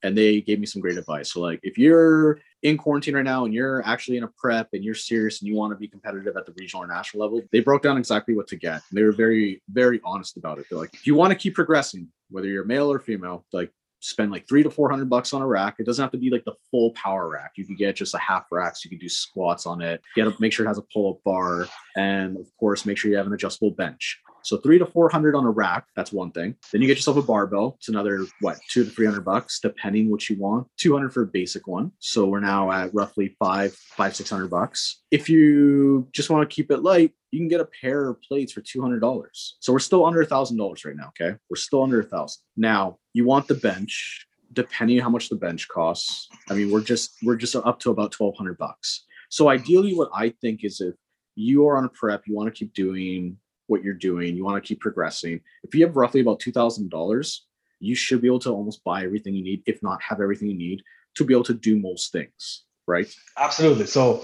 [0.03, 1.31] and they gave me some great advice.
[1.33, 4.83] So like if you're in quarantine right now and you're actually in a prep and
[4.83, 7.59] you're serious and you want to be competitive at the regional or national level, they
[7.59, 8.81] broke down exactly what to get.
[8.91, 10.65] They were very, very honest about it.
[10.69, 13.71] They're like, if you want to keep progressing, whether you're male or female, like
[14.03, 15.75] spend like three to four hundred bucks on a rack.
[15.77, 17.51] It doesn't have to be like the full power rack.
[17.55, 20.01] You can get just a half rack, so you can do squats on it.
[20.15, 23.17] Get a, make sure it has a pull-up bar, and of course, make sure you
[23.17, 24.19] have an adjustable bench.
[24.43, 25.85] So three to four hundred on a rack.
[25.95, 26.55] That's one thing.
[26.71, 27.75] Then you get yourself a barbell.
[27.79, 30.67] It's another what two to three hundred bucks, depending what you want.
[30.77, 31.91] Two hundred for a basic one.
[31.99, 35.01] So we're now at roughly five, five, six hundred bucks.
[35.11, 38.53] If you just want to keep it light, you can get a pair of plates
[38.53, 39.57] for two hundred dollars.
[39.59, 41.11] So we're still under a thousand dollars right now.
[41.19, 42.41] Okay, we're still under a thousand.
[42.57, 44.27] Now you want the bench.
[44.53, 47.89] Depending on how much the bench costs, I mean, we're just we're just up to
[47.89, 49.05] about twelve hundred bucks.
[49.29, 50.93] So ideally, what I think is if
[51.35, 53.37] you are on a prep, you want to keep doing
[53.71, 55.39] what you're doing, you want to keep progressing.
[55.63, 57.39] If you have roughly about $2,000,
[57.79, 60.57] you should be able to almost buy everything you need, if not have everything you
[60.57, 60.83] need
[61.15, 63.11] to be able to do most things, right?
[63.37, 63.87] Absolutely.
[63.87, 64.23] So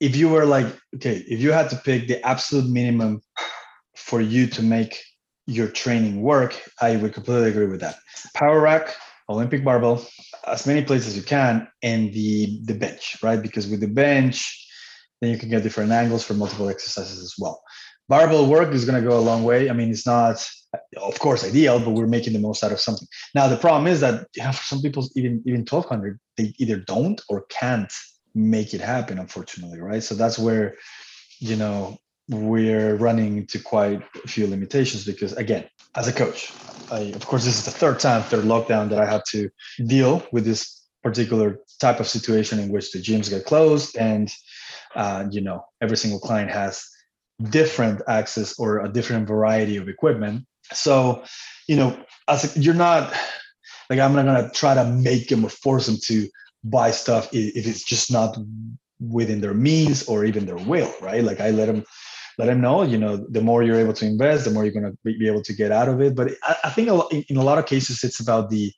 [0.00, 3.22] if you were like, okay, if you had to pick the absolute minimum
[3.96, 5.00] for you to make
[5.46, 7.96] your training work, I would completely agree with that.
[8.34, 8.94] Power rack,
[9.28, 10.06] Olympic barbell,
[10.46, 13.40] as many places as you can, and the the bench, right?
[13.40, 14.66] Because with the bench,
[15.20, 17.62] then you can get different angles for multiple exercises as well.
[18.08, 19.70] Barbell work is going to go a long way.
[19.70, 20.44] I mean, it's not,
[20.96, 23.08] of course, ideal, but we're making the most out of something.
[23.34, 26.76] Now, the problem is that you know, for some people, even even 1200, they either
[26.76, 27.92] don't or can't
[28.34, 30.02] make it happen, unfortunately, right?
[30.02, 30.76] So that's where,
[31.38, 31.96] you know,
[32.28, 36.52] we're running into quite a few limitations because, again, as a coach,
[36.90, 39.48] I, of course, this is the third time, third lockdown that I have to
[39.86, 44.32] deal with this particular type of situation in which the gyms get closed and
[44.96, 46.88] uh, you know every single client has
[47.42, 50.46] different access or a different variety of equipment.
[50.72, 51.24] So
[51.68, 51.96] you know
[52.28, 53.12] as a, you're not
[53.90, 56.28] like i'm not gonna try to make them or force them to
[56.62, 58.36] buy stuff if it's just not
[59.00, 61.24] within their means or even their will right?
[61.24, 61.84] Like i let them
[62.38, 64.96] let them know you know the more you're able to invest the more you're to
[65.04, 66.14] be able to get out of it.
[66.14, 66.88] But i, I think
[67.28, 68.72] in a lot of cases it's about the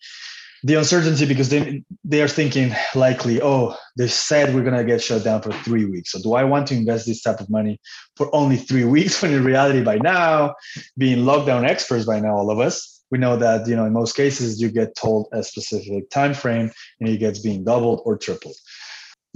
[0.67, 5.23] the uncertainty because they they are thinking likely, oh, they said we're gonna get shut
[5.23, 6.11] down for three weeks.
[6.11, 7.81] So do I want to invest this type of money
[8.17, 9.23] for only three weeks?
[9.23, 10.57] When in reality, by now,
[10.99, 14.17] being lockdown experts by now, all of us, we know that you know in most
[14.17, 18.57] cases you get told a specific time frame and it gets being doubled or tripled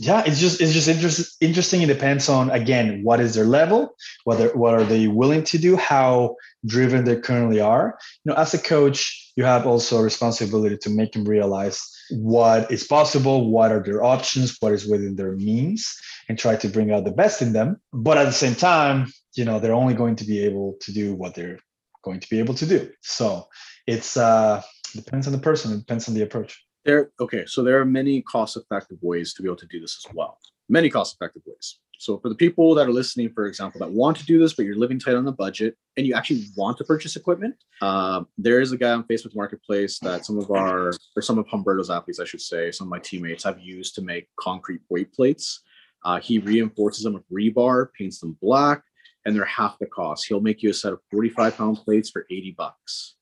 [0.01, 3.95] yeah it's just it's just interest, interesting it depends on again what is their level
[4.25, 6.35] whether what are they willing to do how
[6.67, 10.91] driven they currently are you know as a coach you have also a responsibility to
[10.91, 15.97] make them realize what is possible what are their options what is within their means
[16.29, 19.45] and try to bring out the best in them but at the same time you
[19.45, 21.59] know they're only going to be able to do what they're
[22.03, 23.47] going to be able to do so
[23.87, 24.61] it's uh
[24.95, 28.23] depends on the person it depends on the approach there, okay, so there are many
[28.23, 30.39] cost-effective ways to be able to do this as well.
[30.69, 31.79] Many cost-effective ways.
[32.01, 34.65] So for the people that are listening, for example, that want to do this, but
[34.65, 38.63] you're living tight on the budget and you actually want to purchase equipment, uh, there
[38.63, 42.19] is a guy on Facebook Marketplace that some of our, or some of Humberto's athletes,
[42.19, 45.61] I should say, some of my teammates have used to make concrete weight plates.
[46.03, 48.83] Uh, he reinforces them with rebar, paints them black,
[49.27, 50.25] and they're half the cost.
[50.27, 53.17] He'll make you a set of 45 pound plates for 80 bucks.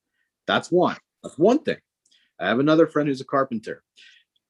[0.46, 0.96] That's one.
[1.24, 1.78] That's one thing.
[2.38, 3.82] I have another friend who's a carpenter,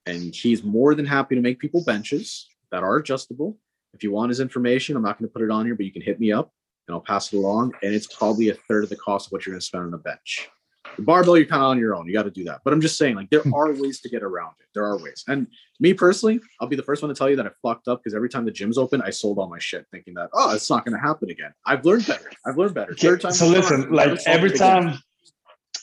[0.05, 3.57] and he's more than happy to make people benches that are adjustable.
[3.95, 5.93] If you want his information, I'm not going to put it on here, but you
[5.93, 6.53] can hit me up
[6.87, 7.73] and I'll pass it along.
[7.83, 9.95] And it's probably a third of the cost of what you're going to spend on
[9.95, 10.49] a bench.
[10.97, 12.07] The barbell, you're kind of on your own.
[12.07, 12.61] You got to do that.
[12.65, 14.67] But I'm just saying, like, there are ways to get around it.
[14.75, 15.23] There are ways.
[15.29, 15.47] And
[15.81, 18.15] me personally, I'll be the first one to tell you that I fucked up because
[18.15, 20.85] every time the gym's open, I sold all my shit thinking that, oh, it's not
[20.85, 21.53] going to happen again.
[21.67, 22.31] I've learned better.
[22.47, 22.93] I've learned better.
[22.93, 24.99] Okay, so listen, like every time,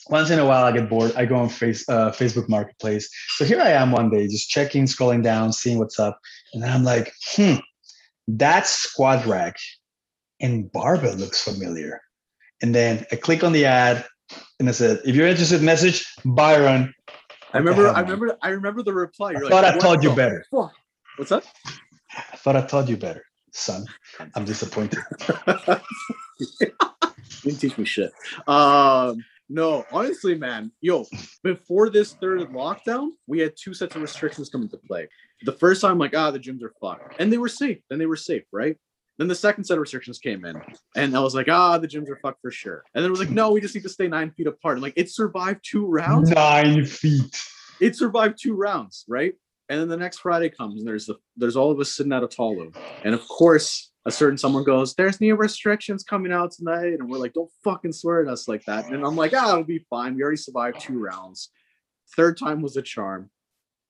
[0.08, 3.08] once in a while I get bored, I go on face, uh, Facebook Marketplace.
[3.36, 6.18] So here I am one day, just checking, scrolling down, seeing what's up,
[6.52, 7.56] and then I'm like, hmm,
[8.28, 9.56] that squat rack
[10.40, 12.00] and barbell looks familiar.
[12.62, 14.04] And then I click on the ad,
[14.58, 16.94] and I said, if you're interested, message Byron.
[17.52, 19.32] I remember, I remember, I remember the reply.
[19.32, 20.44] You're I thought I told you better.
[20.50, 21.44] What's that?
[22.32, 23.84] I thought I told you better, son.
[24.34, 25.00] I'm disappointed.
[27.42, 28.12] didn't teach me shit.
[28.46, 31.06] Um, no, honestly, man, yo,
[31.42, 35.08] before this third lockdown, we had two sets of restrictions come into play.
[35.42, 37.78] The first time, like, ah, the gyms are fucked, and they were safe.
[37.88, 38.76] Then they were safe, right?
[39.18, 40.60] Then the second set of restrictions came in,
[40.94, 42.82] and I was like, ah, the gyms are fucked for sure.
[42.94, 44.74] And then it was like, no, we just need to stay nine feet apart.
[44.76, 46.30] And like, it survived two rounds.
[46.30, 47.36] Nine feet.
[47.80, 49.34] It survived two rounds, right?
[49.68, 52.22] And then the next Friday comes, and there's the there's all of us sitting at
[52.22, 56.94] a Tolo, and of course, a certain someone goes, "There's new restrictions coming out tonight,"
[56.94, 59.64] and we're like, "Don't fucking swear at us like that." And I'm like, "Ah, it'll
[59.64, 60.14] be fine.
[60.14, 61.50] We already survived two rounds.
[62.16, 63.30] Third time was a charm.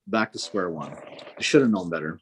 [0.06, 0.96] Back to square one.
[1.38, 2.18] Should have known better."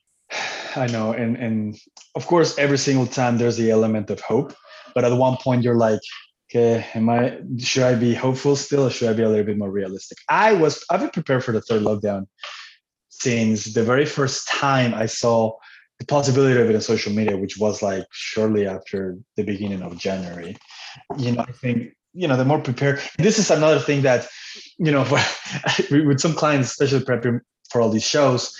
[0.77, 1.79] I know, and and
[2.17, 4.53] of course, every single time there's the element of hope,
[4.95, 6.01] but at one point you're like,
[6.51, 9.59] okay, am I should I be hopeful still, or should I be a little bit
[9.59, 10.19] more realistic?
[10.29, 12.27] I was I've been prepared for the third lockdown
[13.09, 15.53] since the very first time I saw
[15.99, 19.97] the possibility of it in social media, which was like shortly after the beginning of
[19.97, 20.57] January,
[21.17, 23.01] you know, I think, you know, the more prepared.
[23.19, 24.29] This is another thing that,
[24.79, 25.19] you know, for,
[26.05, 28.57] with some clients, especially prepping for all these shows,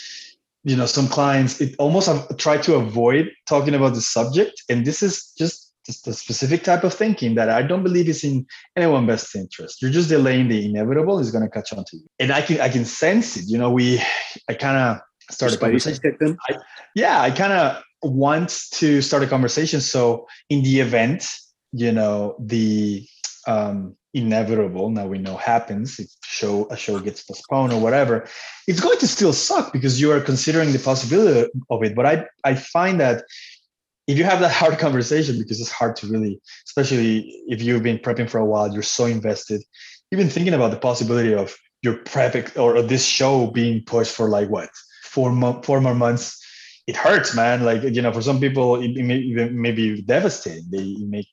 [0.65, 4.85] you know, some clients it almost have tried to avoid talking about the subject, and
[4.85, 8.47] this is just just a specific type of thinking that I don't believe is in
[8.75, 9.83] anyone's best interest.
[9.83, 12.61] You're just delaying the inevitable is going to catch on to you, and I can
[12.61, 13.45] I can sense it.
[13.47, 14.03] You know, we
[14.49, 16.39] I kind of started conversation.
[16.49, 16.57] I,
[16.95, 19.81] yeah, I kind of want to start a conversation.
[19.81, 21.27] So in the event,
[21.73, 23.07] you know, the
[23.47, 28.27] um, inevitable now we know happens if show a show gets postponed or whatever
[28.69, 32.25] it's going to still suck because you are considering the possibility of it but i
[32.45, 33.25] i find that
[34.07, 37.99] if you have that hard conversation because it's hard to really especially if you've been
[37.99, 39.61] prepping for a while you're so invested
[40.13, 44.49] even thinking about the possibility of your prep or this show being pushed for like
[44.49, 44.71] what
[45.15, 46.27] four mo- four more months
[46.87, 47.65] it hurts man.
[47.65, 50.67] Like you know for some people it, may even may be devastating.
[50.71, 51.29] They it make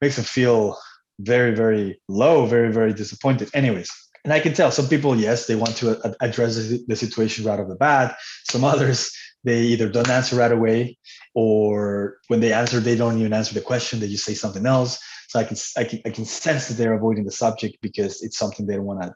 [0.00, 0.76] makes them feel
[1.18, 3.50] very very low very very disappointed.
[3.54, 3.90] Anyways
[4.24, 5.86] and i can tell some people yes they want to
[6.20, 6.54] address
[6.86, 8.16] the situation right off the bat.
[8.50, 9.10] Some others
[9.44, 10.96] they either don't answer right away
[11.34, 14.98] or when they answer they don't even answer the question they just say something else.
[15.28, 18.38] So i can i can, I can sense that they're avoiding the subject because it's
[18.38, 19.12] something they don't want to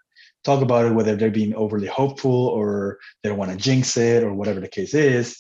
[0.46, 4.22] talk about it whether they're being overly hopeful or they don't want to jinx it
[4.22, 5.36] or whatever the case is.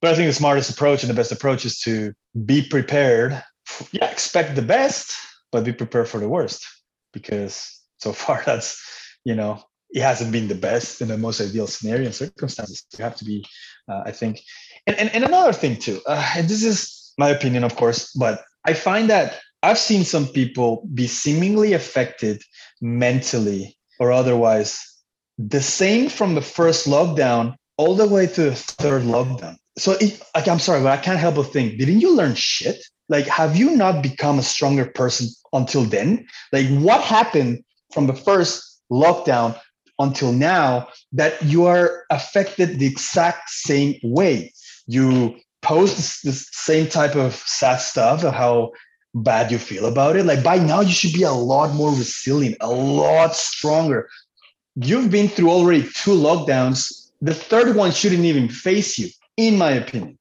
[0.00, 2.14] But i think the smartest approach and the best approach is to
[2.46, 3.42] be prepared.
[3.92, 5.12] Yeah expect the best
[5.50, 6.66] but be prepared for the worst
[7.12, 8.80] because so far that's
[9.24, 12.84] you know it hasn't been the best in the most ideal scenario and circumstances.
[12.98, 13.44] You have to be
[13.88, 14.40] uh, i think.
[14.86, 18.42] And, and, and another thing too uh, and this is my opinion of course but
[18.66, 22.42] i find that i've seen some people be seemingly affected
[22.80, 24.80] mentally or otherwise
[25.38, 29.56] the same from the first lockdown all the way to the third lockdown.
[29.76, 32.82] So it, like, i'm sorry but i can't help but think didn't you learn shit?
[33.08, 36.26] Like have you not become a stronger person until then?
[36.52, 39.58] Like what happened from the first lockdown
[39.98, 44.52] until now that you are affected the exact same way.
[44.86, 48.72] You post the same type of sad stuff of how
[49.14, 50.26] bad you feel about it.
[50.26, 54.08] Like by now, you should be a lot more resilient, a lot stronger.
[54.76, 57.10] You've been through already two lockdowns.
[57.20, 60.18] The third one shouldn't even face you, in my opinion.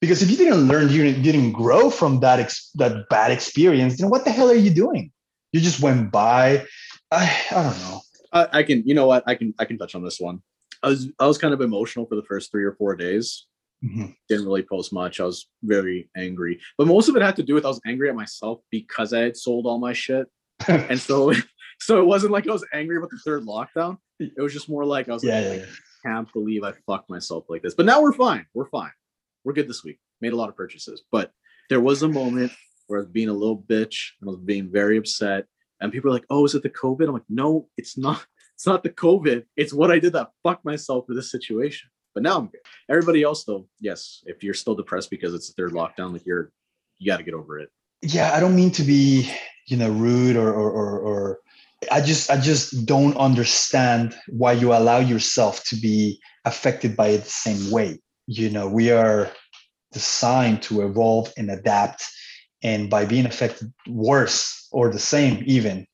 [0.00, 4.08] Because if you didn't learn, you didn't grow from that ex- that bad experience, then
[4.08, 5.12] what the hell are you doing?
[5.52, 6.64] You just went by.
[7.10, 8.00] I I don't know.
[8.32, 9.24] I, I can, you know what?
[9.26, 10.42] I can, I can touch on this one.
[10.82, 13.46] I was, I was kind of emotional for the first three or four days.
[13.84, 14.06] Mm-hmm.
[14.28, 15.20] Didn't really post much.
[15.20, 18.10] I was very angry, but most of it had to do with I was angry
[18.10, 20.26] at myself because I had sold all my shit,
[20.68, 21.32] and so,
[21.80, 23.98] so it wasn't like I was angry about the third lockdown.
[24.18, 25.66] It was just more like I was yeah, like, yeah,
[26.04, 27.74] I can't believe I fucked myself like this.
[27.74, 28.44] But now we're fine.
[28.52, 28.92] We're fine.
[29.44, 29.98] We're good this week.
[30.20, 31.30] Made a lot of purchases, but
[31.70, 32.52] there was a moment
[32.86, 35.46] where I was being a little bitch and I was being very upset
[35.80, 38.24] and people are like, "Oh, is it the COVID?" I'm like, "No, it's not.
[38.60, 39.44] It's not the COVID.
[39.56, 42.60] It's what I did that fucked myself for this situation." But now I'm good.
[42.88, 46.50] Everybody else, though, yes, if you're still depressed because it's the third lockdown, like you're,
[46.98, 47.70] you got to get over it.
[48.02, 49.30] Yeah, I don't mean to be,
[49.66, 51.38] you know, rude or, or or or
[51.90, 57.24] I just I just don't understand why you allow yourself to be affected by it
[57.24, 58.00] the same way.
[58.26, 59.30] You know, we are
[59.92, 62.04] designed to evolve and adapt
[62.62, 65.86] and by being affected worse or the same even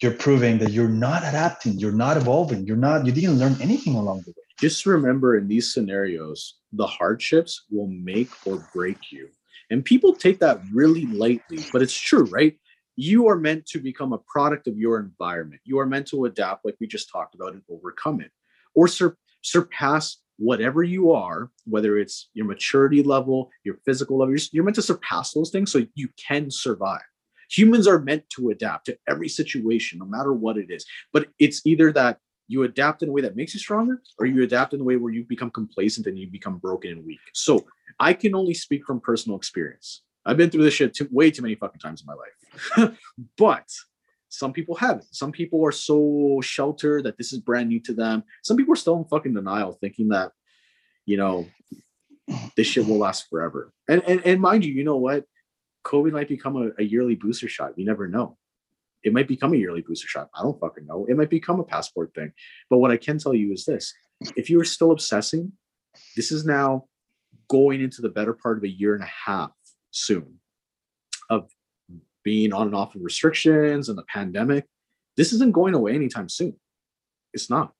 [0.00, 3.94] you're proving that you're not adapting you're not evolving you're not you didn't learn anything
[3.94, 4.44] along the way.
[4.60, 9.28] Just remember in these scenarios the hardships will make or break you.
[9.70, 12.58] And people take that really lightly but it's true right?
[12.96, 15.60] You are meant to become a product of your environment.
[15.64, 18.32] You are meant to adapt like we just talked about and overcome it
[18.74, 24.46] or sur- surpass whatever you are, whether it's your maturity level, your physical level, you're,
[24.52, 27.02] you're meant to surpass those things so you can survive.
[27.50, 30.84] Humans are meant to adapt to every situation, no matter what it is.
[31.12, 34.42] But it's either that you adapt in a way that makes you stronger, or you
[34.42, 37.20] adapt in a way where you become complacent and you become broken and weak.
[37.34, 37.66] So
[38.00, 40.02] I can only speak from personal experience.
[40.24, 42.98] I've been through this shit too, way too many fucking times in my life.
[43.38, 43.70] but
[44.28, 45.06] some people haven't.
[45.14, 48.24] Some people are so sheltered that this is brand new to them.
[48.42, 50.32] Some people are still in fucking denial, thinking that,
[51.06, 51.46] you know,
[52.56, 53.72] this shit will last forever.
[53.88, 55.24] And and, and mind you, you know what?
[55.84, 57.72] COVID might become a, a yearly booster shot.
[57.76, 58.36] You never know.
[59.04, 60.28] It might become a yearly booster shot.
[60.34, 61.06] I don't fucking know.
[61.08, 62.32] It might become a passport thing.
[62.68, 63.94] But what I can tell you is this
[64.36, 65.52] if you are still obsessing,
[66.16, 66.86] this is now
[67.48, 69.52] going into the better part of a year and a half
[69.90, 70.38] soon
[71.30, 71.48] of
[72.24, 74.66] being on and off of restrictions and the pandemic,
[75.16, 76.54] this isn't going away anytime soon.
[77.32, 77.72] It's not.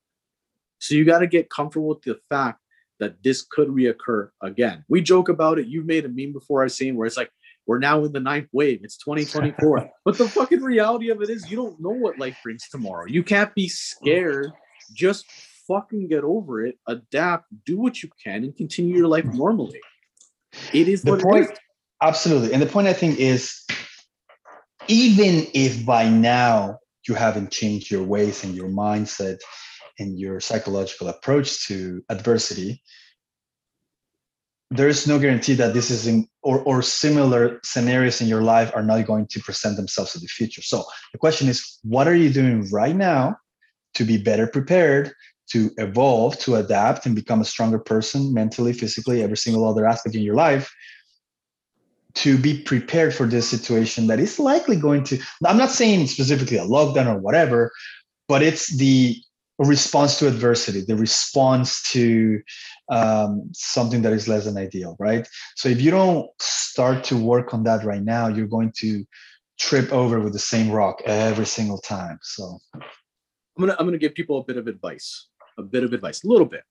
[0.78, 2.60] So you got to get comfortable with the fact
[3.00, 4.84] that this could reoccur again.
[4.88, 5.66] We joke about it.
[5.66, 7.30] You've made a meme before I've seen where it's like,
[7.68, 8.80] we're now in the ninth wave.
[8.82, 9.90] It's 2024.
[10.04, 13.04] but the fucking reality of it is you don't know what life brings tomorrow.
[13.06, 14.50] You can't be scared.
[14.94, 15.26] Just
[15.68, 19.80] fucking get over it, adapt, do what you can, and continue your life normally.
[20.72, 21.50] It is the point.
[22.00, 22.54] Absolutely.
[22.54, 23.62] And the point I think is
[24.88, 29.38] even if by now you haven't changed your ways and your mindset
[29.98, 32.82] and your psychological approach to adversity
[34.70, 38.70] there is no guarantee that this is in or, or similar scenarios in your life
[38.74, 40.62] are not going to present themselves in the future.
[40.62, 43.38] So the question is what are you doing right now
[43.94, 45.12] to be better prepared
[45.50, 50.14] to evolve to adapt and become a stronger person mentally physically every single other aspect
[50.14, 50.72] in your life
[52.14, 56.58] to be prepared for this situation that is likely going to i'm not saying specifically
[56.58, 57.72] a lockdown or whatever
[58.28, 59.16] but it's the
[59.64, 62.40] response to adversity the response to
[62.90, 67.52] um, something that is less than ideal right so if you don't start to work
[67.52, 69.04] on that right now you're going to
[69.58, 72.80] trip over with the same rock every single time so i'm
[73.58, 75.28] gonna i'm gonna give people a bit of advice
[75.58, 76.62] a bit of advice a little bit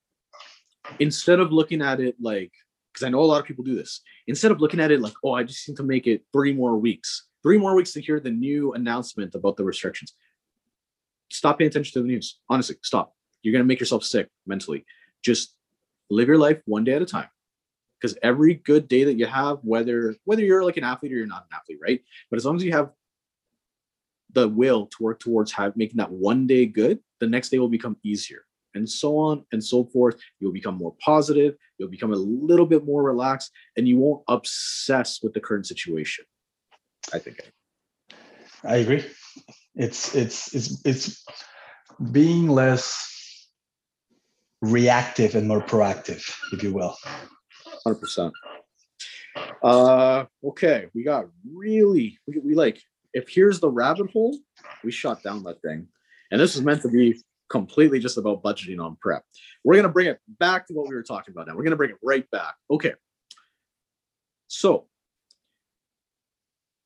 [0.99, 2.51] instead of looking at it like
[2.97, 4.01] because I know a lot of people do this.
[4.25, 6.77] Instead of looking at it like, oh, I just need to make it three more
[6.77, 10.15] weeks, three more weeks to hear the new announcement about the restrictions.
[11.29, 12.39] Stop paying attention to the news.
[12.49, 13.13] Honestly, stop.
[13.41, 14.85] You're gonna make yourself sick mentally.
[15.23, 15.55] Just
[16.09, 17.27] live your life one day at a time.
[17.99, 21.27] Because every good day that you have, whether whether you're like an athlete or you're
[21.27, 22.01] not an athlete, right?
[22.29, 22.91] But as long as you have
[24.33, 27.69] the will to work towards have, making that one day good, the next day will
[27.69, 28.45] become easier
[28.77, 30.15] and so on and so forth.
[30.39, 35.21] You'll become more positive, you'll become a little bit more relaxed, and you won't obsess
[35.21, 36.25] with the current situation.
[37.13, 37.41] I think.
[38.63, 39.05] I agree.
[39.77, 41.23] It's it's it's it's
[42.11, 43.47] being less
[44.61, 46.97] reactive and more proactive, if you will.
[47.83, 48.33] Hundred percent.
[49.63, 52.81] Uh, okay, we got really we, we like
[53.13, 54.35] if here's the rabbit hole,
[54.83, 55.87] we shot down that thing,
[56.31, 59.23] and this is meant to be completely just about budgeting on prep.
[59.63, 61.55] We're to bring it back to what we were talking about now.
[61.55, 62.55] We're to bring it right back.
[62.69, 62.93] Okay.
[64.47, 64.87] So,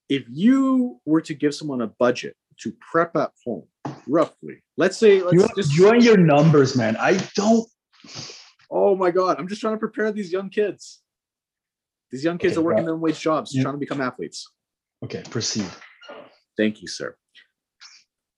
[0.10, 3.66] if you were to give someone a budget to prep at home,
[4.08, 6.96] roughly, let's say, let's you just join your numbers, man.
[6.98, 7.68] I don't.
[8.70, 9.38] Oh my God.
[9.40, 11.02] I'm just trying to prepare these young kids.
[12.12, 13.64] These young kids Okay, are working minimum wage jobs, yeah.
[13.64, 14.50] trying to become athletes.
[15.04, 15.70] Okay, proceed.
[16.58, 17.16] Thank you, sir.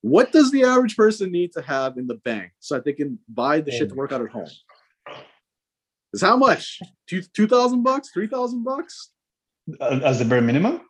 [0.02, 3.20] What does the average person need to have in the bank so that they can
[3.28, 4.50] buy the shit to work out at home?
[6.14, 6.80] Is how much?
[7.08, 8.10] Two two thousand bucks?
[8.14, 9.12] Three thousand bucks?
[9.80, 10.82] Uh, As the bare minimum.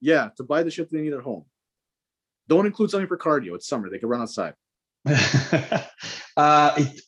[0.00, 1.44] Yeah, to buy the shit they need at home.
[2.48, 3.54] Don't include something for cardio.
[3.54, 3.90] It's summer.
[3.90, 4.54] They can run outside.
[5.06, 7.00] uh, it,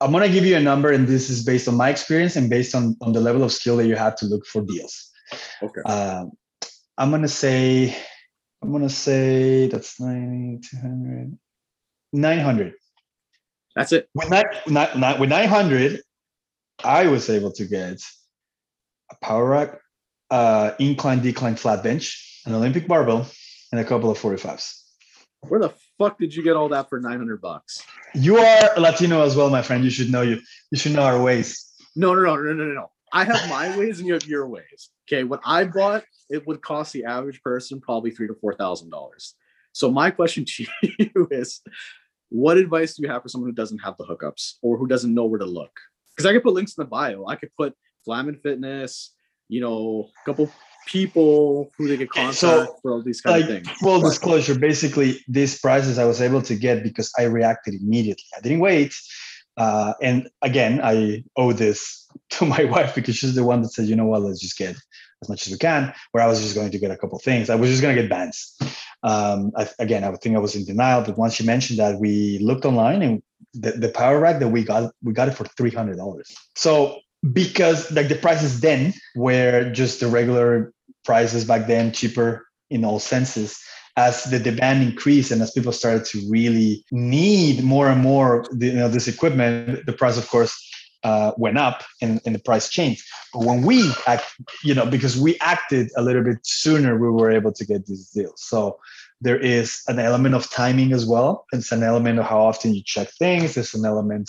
[0.00, 2.74] I'm gonna give you a number, and this is based on my experience and based
[2.74, 5.10] on on the level of skill that you have to look for deals.
[5.62, 5.80] Okay.
[5.82, 6.32] Um,
[6.98, 7.96] I'm gonna say,
[8.62, 11.38] I'm gonna say that's 90, 200,
[12.12, 12.74] 900.
[13.76, 14.08] That's it.
[14.14, 16.00] With nine, not, not, with 900,
[16.82, 18.00] I was able to get
[19.10, 19.80] a power rack,
[20.30, 23.26] uh, incline, decline, flat bench, an Olympic barbell,
[23.74, 24.82] and a couple of 45s.
[25.48, 27.82] Where the fuck did you get all that for 900 bucks?
[28.14, 29.82] You are Latino as well, my friend.
[29.82, 30.40] You should know you.
[30.70, 31.72] You should know our ways.
[31.96, 32.90] No, no, no, no, no, no, no.
[33.12, 34.90] I have my ways and you have your ways.
[35.08, 35.24] Okay.
[35.24, 39.34] What I bought, it would cost the average person probably three to four thousand dollars.
[39.72, 41.60] So my question to you is
[42.28, 45.12] what advice do you have for someone who doesn't have the hookups or who doesn't
[45.12, 45.72] know where to look?
[46.14, 47.26] Because I could put links in the bio.
[47.26, 49.14] I could put Flaman Fitness,
[49.48, 50.50] you know, a couple
[50.86, 53.78] people who they could contact So, for all these kind Like of things.
[53.78, 58.24] full But- disclosure, basically these prices I was able to get because I reacted immediately.
[58.36, 58.94] I didn't wait.
[59.56, 63.86] Uh, and again, I owe this to my wife because she's the one that said,
[63.86, 64.74] you know what, let's just get
[65.22, 65.92] as much as we can.
[66.12, 67.50] Where I was just going to get a couple things.
[67.50, 68.56] I was just going to get bands.
[69.02, 72.00] Um, I, again, I would think I was in denial, but once she mentioned that,
[72.00, 73.22] we looked online and
[73.52, 76.34] the, the power rack that we got, we got it for three hundred dollars.
[76.56, 76.98] So
[77.32, 80.73] because like the prices then were just the regular
[81.04, 83.60] prices back then, cheaper in all senses.
[83.96, 88.72] As the demand increased and as people started to really need more and more, you
[88.72, 90.52] know, this equipment, the price, of course,
[91.04, 93.04] uh, went up and, and the price changed.
[93.32, 94.24] But when we act,
[94.64, 98.08] you know, because we acted a little bit sooner, we were able to get these
[98.10, 98.42] deals.
[98.42, 98.80] So
[99.20, 101.46] there is an element of timing as well.
[101.52, 103.54] It's an element of how often you check things.
[103.54, 104.28] There's an element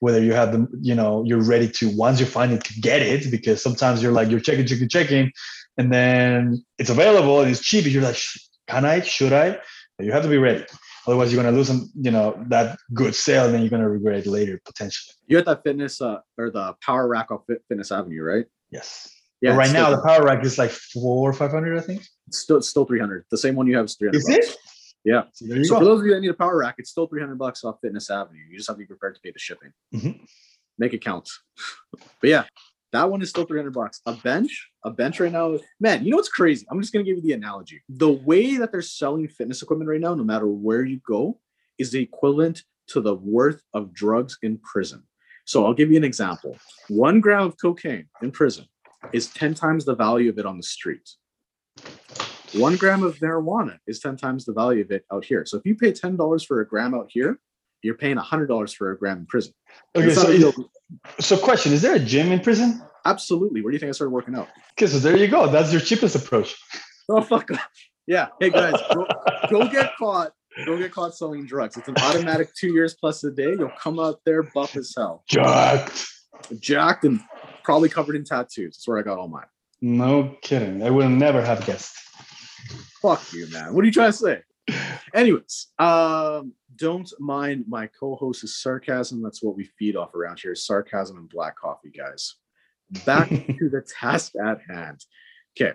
[0.00, 3.00] whether you have them, you know, you're ready to once you find it to get
[3.00, 5.32] it, because sometimes you're like you're checking, checking, checking,
[5.78, 7.86] and then it's available and it's cheap.
[7.86, 8.18] You're like,
[8.68, 9.00] can I?
[9.00, 9.58] Should I?
[9.98, 10.64] You have to be ready.
[11.06, 14.26] Otherwise, you're gonna lose some, you know, that good sale, and then you're gonna regret
[14.26, 15.14] it later potentially.
[15.26, 18.46] you had that fitness uh, or the power rack off Fitness Avenue, right?
[18.70, 19.10] Yes.
[19.40, 19.50] Yeah.
[19.52, 22.02] but right now the power rack is like four or five hundred, I think.
[22.26, 23.26] it's still it's still 300.
[23.30, 24.16] The same one you have is 300.
[24.18, 24.48] Is bucks.
[24.48, 24.56] it?
[25.04, 25.24] Yeah.
[25.34, 27.62] So So for those of you that need a power rack, it's still 300 bucks
[27.62, 28.40] off Fitness Avenue.
[28.50, 29.70] You just have to be prepared to pay the shipping.
[29.94, 30.20] Mhm.
[30.78, 31.28] Make it count.
[32.20, 32.44] But yeah,
[32.92, 34.00] that one is still 300 bucks.
[34.06, 36.66] A bench, a bench right now, man, you know what's crazy?
[36.70, 37.82] I'm just going to give you the analogy.
[37.88, 41.40] The way that they're selling fitness equipment right now, no matter where you go,
[41.78, 45.02] is the equivalent to the worth of drugs in prison.
[45.46, 46.56] So I'll give you an example.
[46.88, 48.66] One gram of cocaine in prison
[49.12, 51.08] is 10 times the value of it on the street.
[52.54, 55.44] One gram of marijuana is 10 times the value of it out here.
[55.44, 57.38] So if you pay $10 for a gram out here,
[57.82, 59.52] you're paying $100 for a gram in prison.
[59.94, 60.54] Okay, so is,
[61.20, 62.82] so question: Is there a gym in prison?
[63.04, 63.62] Absolutely.
[63.62, 64.48] Where do you think I started working out?
[64.72, 65.46] Okay, so there you go.
[65.48, 66.56] That's your cheapest approach.
[67.08, 67.68] Oh fuck off.
[68.06, 68.28] Yeah.
[68.40, 69.06] Hey guys, go,
[69.50, 70.32] go get caught.
[70.64, 71.76] Go get caught selling drugs.
[71.76, 73.56] It's an automatic two years plus a day.
[73.58, 75.24] You'll come out there buff as hell.
[75.28, 76.06] Jacked.
[76.60, 77.20] Jacked and
[77.62, 78.76] probably covered in tattoos.
[78.76, 79.46] That's where I got all mine.
[79.80, 80.82] No kidding.
[80.82, 81.96] I would never have guessed.
[83.02, 83.74] Fuck you, man.
[83.74, 84.42] What are you trying to say?
[85.12, 89.22] Anyways, um, don't mind my co-host's sarcasm.
[89.22, 92.36] That's what we feed off around here: sarcasm and black coffee, guys.
[93.04, 93.28] Back
[93.58, 95.04] to the task at hand.
[95.56, 95.74] Okay,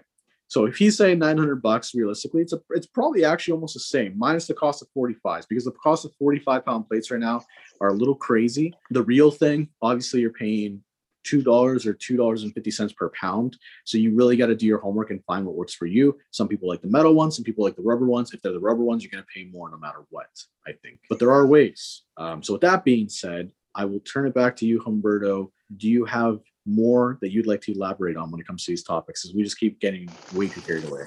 [0.49, 4.18] so if he's saying 900 bucks, realistically, it's a, it's probably actually almost the same,
[4.18, 7.43] minus the cost of 45s, because the cost of 45 pound plates right now
[7.80, 8.74] are a little crazy.
[8.89, 10.84] The real thing, obviously, you're paying
[11.24, 13.57] two dollars or two dollars and fifty cents per pound.
[13.84, 16.18] So you really got to do your homework and find what works for you.
[16.32, 18.34] Some people like the metal ones, some people like the rubber ones.
[18.34, 20.30] If they're the rubber ones, you're going to pay more no matter what.
[20.66, 22.03] I think, but there are ways.
[22.18, 25.51] Um, so with that being said, I will turn it back to you, Humberto.
[25.78, 28.84] Do you have more that you'd like to elaborate on when it comes to these
[28.84, 29.26] topics?
[29.26, 31.05] As we just keep getting way too carried away.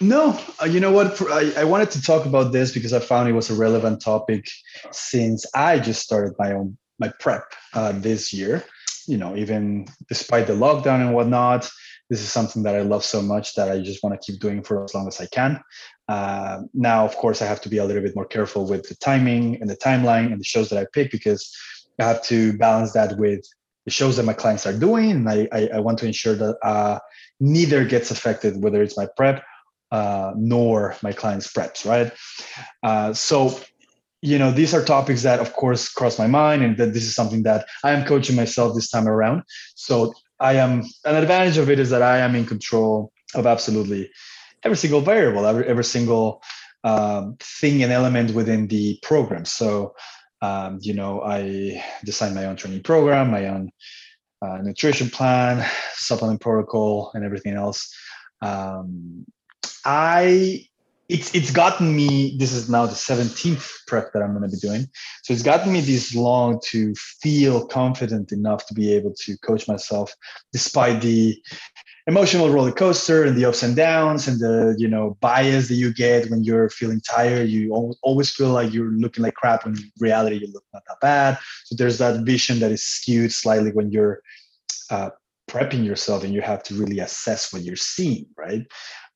[0.00, 1.20] No, uh, you know what?
[1.30, 4.46] I, I wanted to talk about this because I found it was a relevant topic
[4.90, 7.44] since I just started my own my prep
[7.74, 8.64] uh, this year.
[9.06, 11.70] You know, even despite the lockdown and whatnot,
[12.10, 14.62] this is something that I love so much that I just want to keep doing
[14.62, 15.60] for as long as I can.
[16.08, 18.94] Uh, now, of course, I have to be a little bit more careful with the
[18.96, 21.56] timing and the timeline and the shows that I pick because
[22.00, 23.46] I have to balance that with
[23.84, 26.56] the shows that my clients are doing, and I I, I want to ensure that
[26.62, 26.98] uh,
[27.40, 29.44] neither gets affected, whether it's my prep
[29.90, 32.12] uh, nor my clients' preps, right?
[32.82, 33.60] Uh, so
[34.22, 37.14] you know these are topics that of course cross my mind and that this is
[37.14, 39.42] something that i am coaching myself this time around
[39.74, 44.08] so i am an advantage of it is that i am in control of absolutely
[44.62, 46.40] every single variable every, every single
[46.84, 49.92] um, thing and element within the program so
[50.42, 53.70] um, you know i design my own training program my own
[54.42, 55.64] uh, nutrition plan
[55.94, 57.94] supplement protocol and everything else.
[58.40, 59.24] Um,
[59.84, 60.66] i
[61.08, 64.60] it's it's gotten me this is now the 17th prep that i'm going to be
[64.60, 64.86] doing.
[65.22, 69.68] So it's gotten me this long to feel confident enough to be able to coach
[69.68, 70.12] myself
[70.52, 71.40] despite the
[72.06, 75.92] emotional roller coaster and the ups and downs and the you know bias that you
[75.92, 77.48] get when you're feeling tired.
[77.48, 81.00] You always feel like you're looking like crap when in reality you look not that
[81.00, 81.38] bad.
[81.64, 84.22] So there's that vision that is skewed slightly when you're
[84.90, 85.10] uh,
[85.48, 88.66] prepping yourself and you have to really assess what you're seeing right?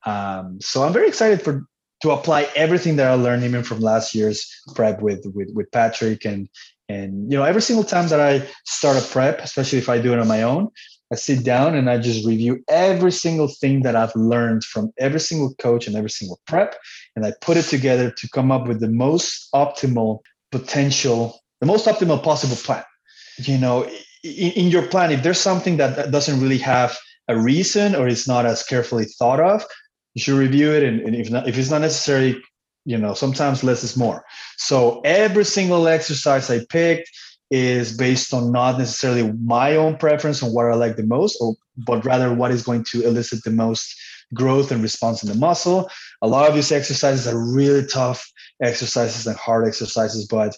[0.05, 1.67] Um, so i'm very excited for
[2.03, 6.25] to apply everything that I learned even from last year's prep with with with Patrick
[6.25, 6.49] and
[6.89, 10.13] and you know every single time that I start a prep, especially if I do
[10.13, 10.71] it on my own,
[11.13, 15.21] I sit down and I just review every single thing that I've learned from every
[15.21, 16.77] single coach and every single prep,
[17.15, 21.87] and I put it together to come up with the most optimal potential, the most
[21.87, 22.85] optimal possible plan.
[23.39, 23.85] You know,
[24.25, 26.97] in, in your plan, if there's something that doesn't really have
[27.29, 29.65] a reason or it's not as carefully thought of,
[30.17, 32.43] you should review it and, and if not if it's not necessary
[32.87, 34.25] you know sometimes less is more
[34.57, 37.09] so every single exercise i picked
[37.51, 41.55] is based on not necessarily my own preference on what i like the most or
[41.77, 43.95] but rather what is going to elicit the most
[44.35, 45.89] growth and response in the muscle.
[46.23, 48.29] A lot of these exercises are really tough
[48.63, 50.57] exercises and hard exercises but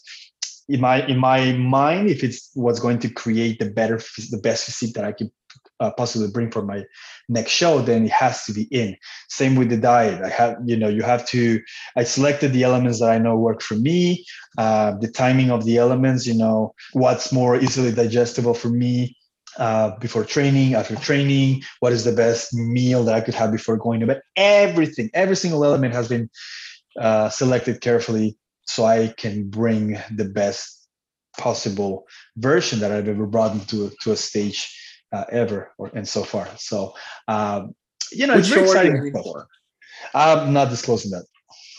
[0.69, 4.65] in my in my mind if it's what's going to create the better the best
[4.65, 5.31] physique that i can
[5.81, 6.85] uh, possibly bring for my
[7.29, 8.97] next show then it has to be in.
[9.29, 10.23] Same with the diet.
[10.23, 11.61] I have you know you have to
[11.97, 14.25] i selected the elements that i know work for me
[14.59, 19.17] uh, the timing of the elements you know what's more easily digestible for me
[19.59, 23.77] uh, before training after training what is the best meal that i could have before
[23.77, 24.23] going to bed.
[24.37, 26.29] Everything every single element has been
[27.01, 30.89] uh, selected carefully so i can bring the best
[31.37, 32.05] possible
[32.37, 34.75] version that i've ever brought into to a stage
[35.13, 36.49] uh, ever or and so far.
[36.57, 36.95] So
[37.27, 37.75] um,
[38.13, 39.45] you know, Which it's very exciting.
[40.15, 41.25] I'm not disclosing that.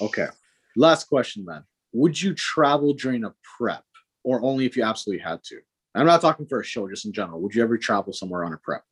[0.01, 0.27] Okay.
[0.75, 1.63] Last question then.
[1.93, 3.83] Would you travel during a prep
[4.23, 5.59] or only if you absolutely had to?
[5.95, 7.41] I'm not talking for a show, just in general.
[7.41, 8.83] Would you ever travel somewhere on a prep?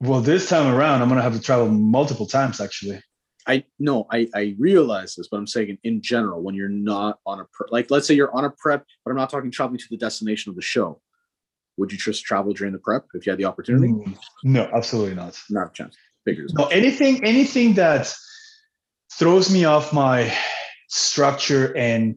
[0.00, 3.00] Well, this time around, I'm gonna have to travel multiple times actually.
[3.46, 7.40] I no, I I realize this, but I'm saying in general, when you're not on
[7.40, 9.86] a prep, like let's say you're on a prep, but I'm not talking traveling to
[9.90, 11.00] the destination of the show
[11.76, 13.88] would you just travel during the prep if you had the opportunity?
[13.88, 15.40] Mm, no, absolutely not.
[15.50, 15.96] Not a chance.
[16.24, 16.52] Figures.
[16.54, 18.12] No, anything anything that
[19.12, 20.32] throws me off my
[20.88, 22.16] structure and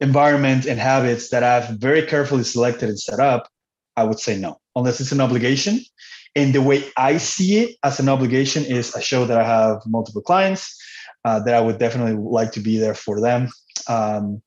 [0.00, 3.48] environment and habits that I've very carefully selected and set up,
[3.96, 5.80] I would say no, unless it's an obligation.
[6.36, 9.80] And the way I see it as an obligation is a show that I have
[9.86, 10.76] multiple clients
[11.24, 13.48] uh, that I would definitely like to be there for them.
[13.88, 14.42] Um,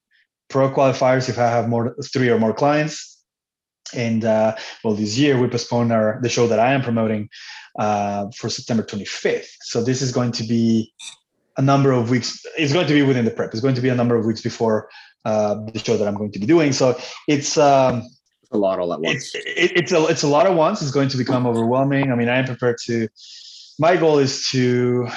[0.50, 3.11] pro qualifiers, if I have more three or more clients,
[3.94, 7.30] And uh, well, this year we postponed our the show that I am promoting
[7.80, 9.48] uh, for September 25th.
[9.62, 10.94] So this is going to be
[11.58, 12.46] a number of weeks.
[12.58, 13.52] It's going to be within the prep.
[13.52, 14.90] It's going to be a number of weeks before
[15.26, 16.74] uh, the show that I'm going to be doing.
[16.74, 18.08] So it's um,
[18.52, 19.34] a lot all at once.
[19.36, 20.82] It, it, it's a it's a lot at once.
[20.82, 22.12] It's going to become overwhelming.
[22.12, 23.08] I mean, I am prepared to.
[23.80, 25.08] My goal is to,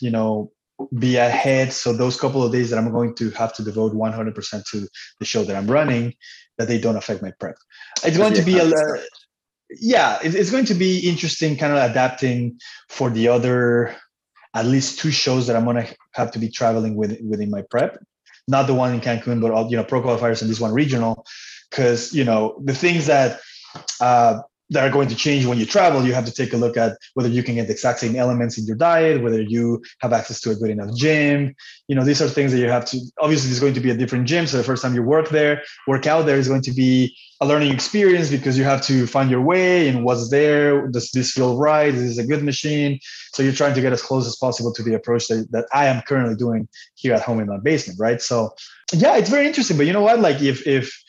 [0.00, 0.50] you know,
[0.98, 1.72] be ahead.
[1.72, 5.24] So those couple of days that I'm going to have to devote 100% to the
[5.24, 6.14] show that I'm running,
[6.58, 7.56] that they don't affect my prep.
[8.04, 8.64] It's going to be a.
[8.64, 8.98] Uh,
[9.80, 13.96] yeah, it's going to be interesting, kind of adapting for the other
[14.54, 17.98] at least two shows that I'm gonna have to be traveling with within my prep.
[18.46, 21.26] Not the one in Cancun, but all, you know, pro qualifiers and this one regional,
[21.70, 23.40] because you know the things that
[24.00, 24.40] uh,
[24.70, 26.04] that are going to change when you travel.
[26.04, 28.58] You have to take a look at whether you can get the exact same elements
[28.58, 31.54] in your diet, whether you have access to a good enough gym.
[31.88, 33.00] You know, these are things that you have to.
[33.20, 35.62] Obviously, there's going to be a different gym, so the first time you work there,
[35.86, 39.30] work out there is going to be a learning experience because you have to find
[39.30, 40.86] your way and what's there.
[40.88, 41.92] Does this feel right?
[41.94, 42.98] Is this a good machine?
[43.32, 45.86] So you're trying to get as close as possible to the approach that, that I
[45.86, 48.22] am currently doing here at home in my basement, right?
[48.22, 48.54] So
[48.92, 49.76] yeah, it's very interesting.
[49.76, 50.20] But you know what?
[50.20, 51.03] Like if if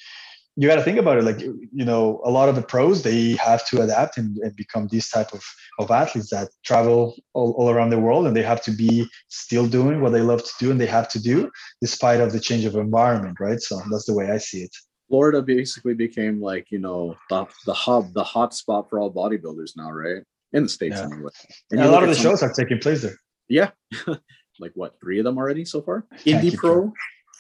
[0.56, 3.32] you got to think about it like you know a lot of the pros they
[3.34, 5.44] have to adapt and, and become these type of,
[5.80, 9.68] of athletes that travel all, all around the world and they have to be still
[9.68, 11.52] doing what they love to do and they have to do
[11.82, 13.60] despite of the change of environment right?
[13.60, 14.76] So that's the way i see it.
[15.10, 19.72] Florida basically became like you know the, the hub the hot spot for all bodybuilders
[19.76, 20.24] now right?
[20.54, 21.06] In the states yeah.
[21.06, 21.32] anyway.
[21.72, 23.18] And a lot of the shows are taking place there.
[23.50, 23.72] Yeah.
[24.58, 26.06] Like what three of them already so far?
[26.24, 26.94] Indy Pro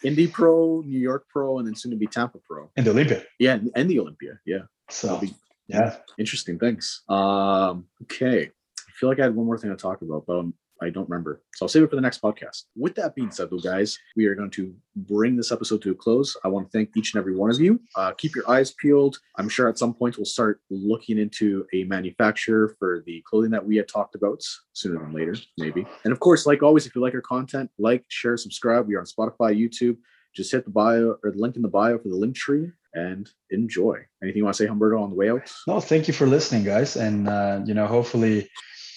[0.03, 2.69] Indy Pro, New York Pro, and then soon to be Tampa Pro.
[2.75, 3.23] And the Olympia.
[3.39, 4.39] Yeah, and the Olympia.
[4.45, 4.63] Yeah.
[4.89, 5.33] So be,
[5.67, 5.95] yeah.
[6.17, 7.01] Interesting things.
[7.09, 8.43] Um, okay.
[8.45, 10.53] I feel like I had one more thing to talk about, but I'm
[10.85, 11.41] I don't remember.
[11.55, 12.63] So I'll save it for the next podcast.
[12.75, 15.95] With that being said, though, guys, we are going to bring this episode to a
[15.95, 16.37] close.
[16.43, 17.79] I want to thank each and every one of you.
[17.95, 19.17] Uh, keep your eyes peeled.
[19.37, 23.65] I'm sure at some point we'll start looking into a manufacturer for the clothing that
[23.65, 24.41] we had talked about
[24.73, 25.85] sooner than later, maybe.
[26.03, 28.87] And of course, like always, if you like our content, like, share, subscribe.
[28.87, 29.97] We are on Spotify, YouTube.
[30.35, 33.29] Just hit the bio or the link in the bio for the link tree and
[33.51, 33.97] enjoy.
[34.21, 35.49] Anything you want to say, Humberto, on the way out?
[35.67, 36.95] No, thank you for listening, guys.
[36.95, 38.49] And, uh, you know, hopefully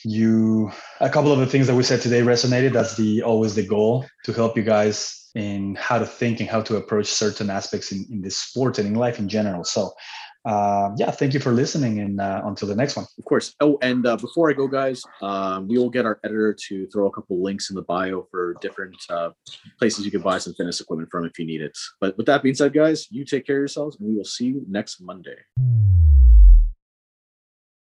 [0.05, 0.71] you
[1.01, 4.07] a couple of the things that we said today resonated that's the always the goal
[4.25, 8.07] to help you guys in how to think and how to approach certain aspects in,
[8.11, 9.63] in this sport and in life in general.
[9.65, 9.93] So
[10.45, 13.07] uh, yeah thank you for listening and uh, until the next one.
[13.19, 13.55] Of course.
[13.61, 17.07] Oh and uh, before i go guys um, we will get our editor to throw
[17.07, 19.31] a couple links in the bio for different uh,
[19.79, 21.77] places you can buy some fitness equipment from if you need it.
[22.01, 24.47] But with that being said guys you take care of yourselves and we will see
[24.47, 25.37] you next monday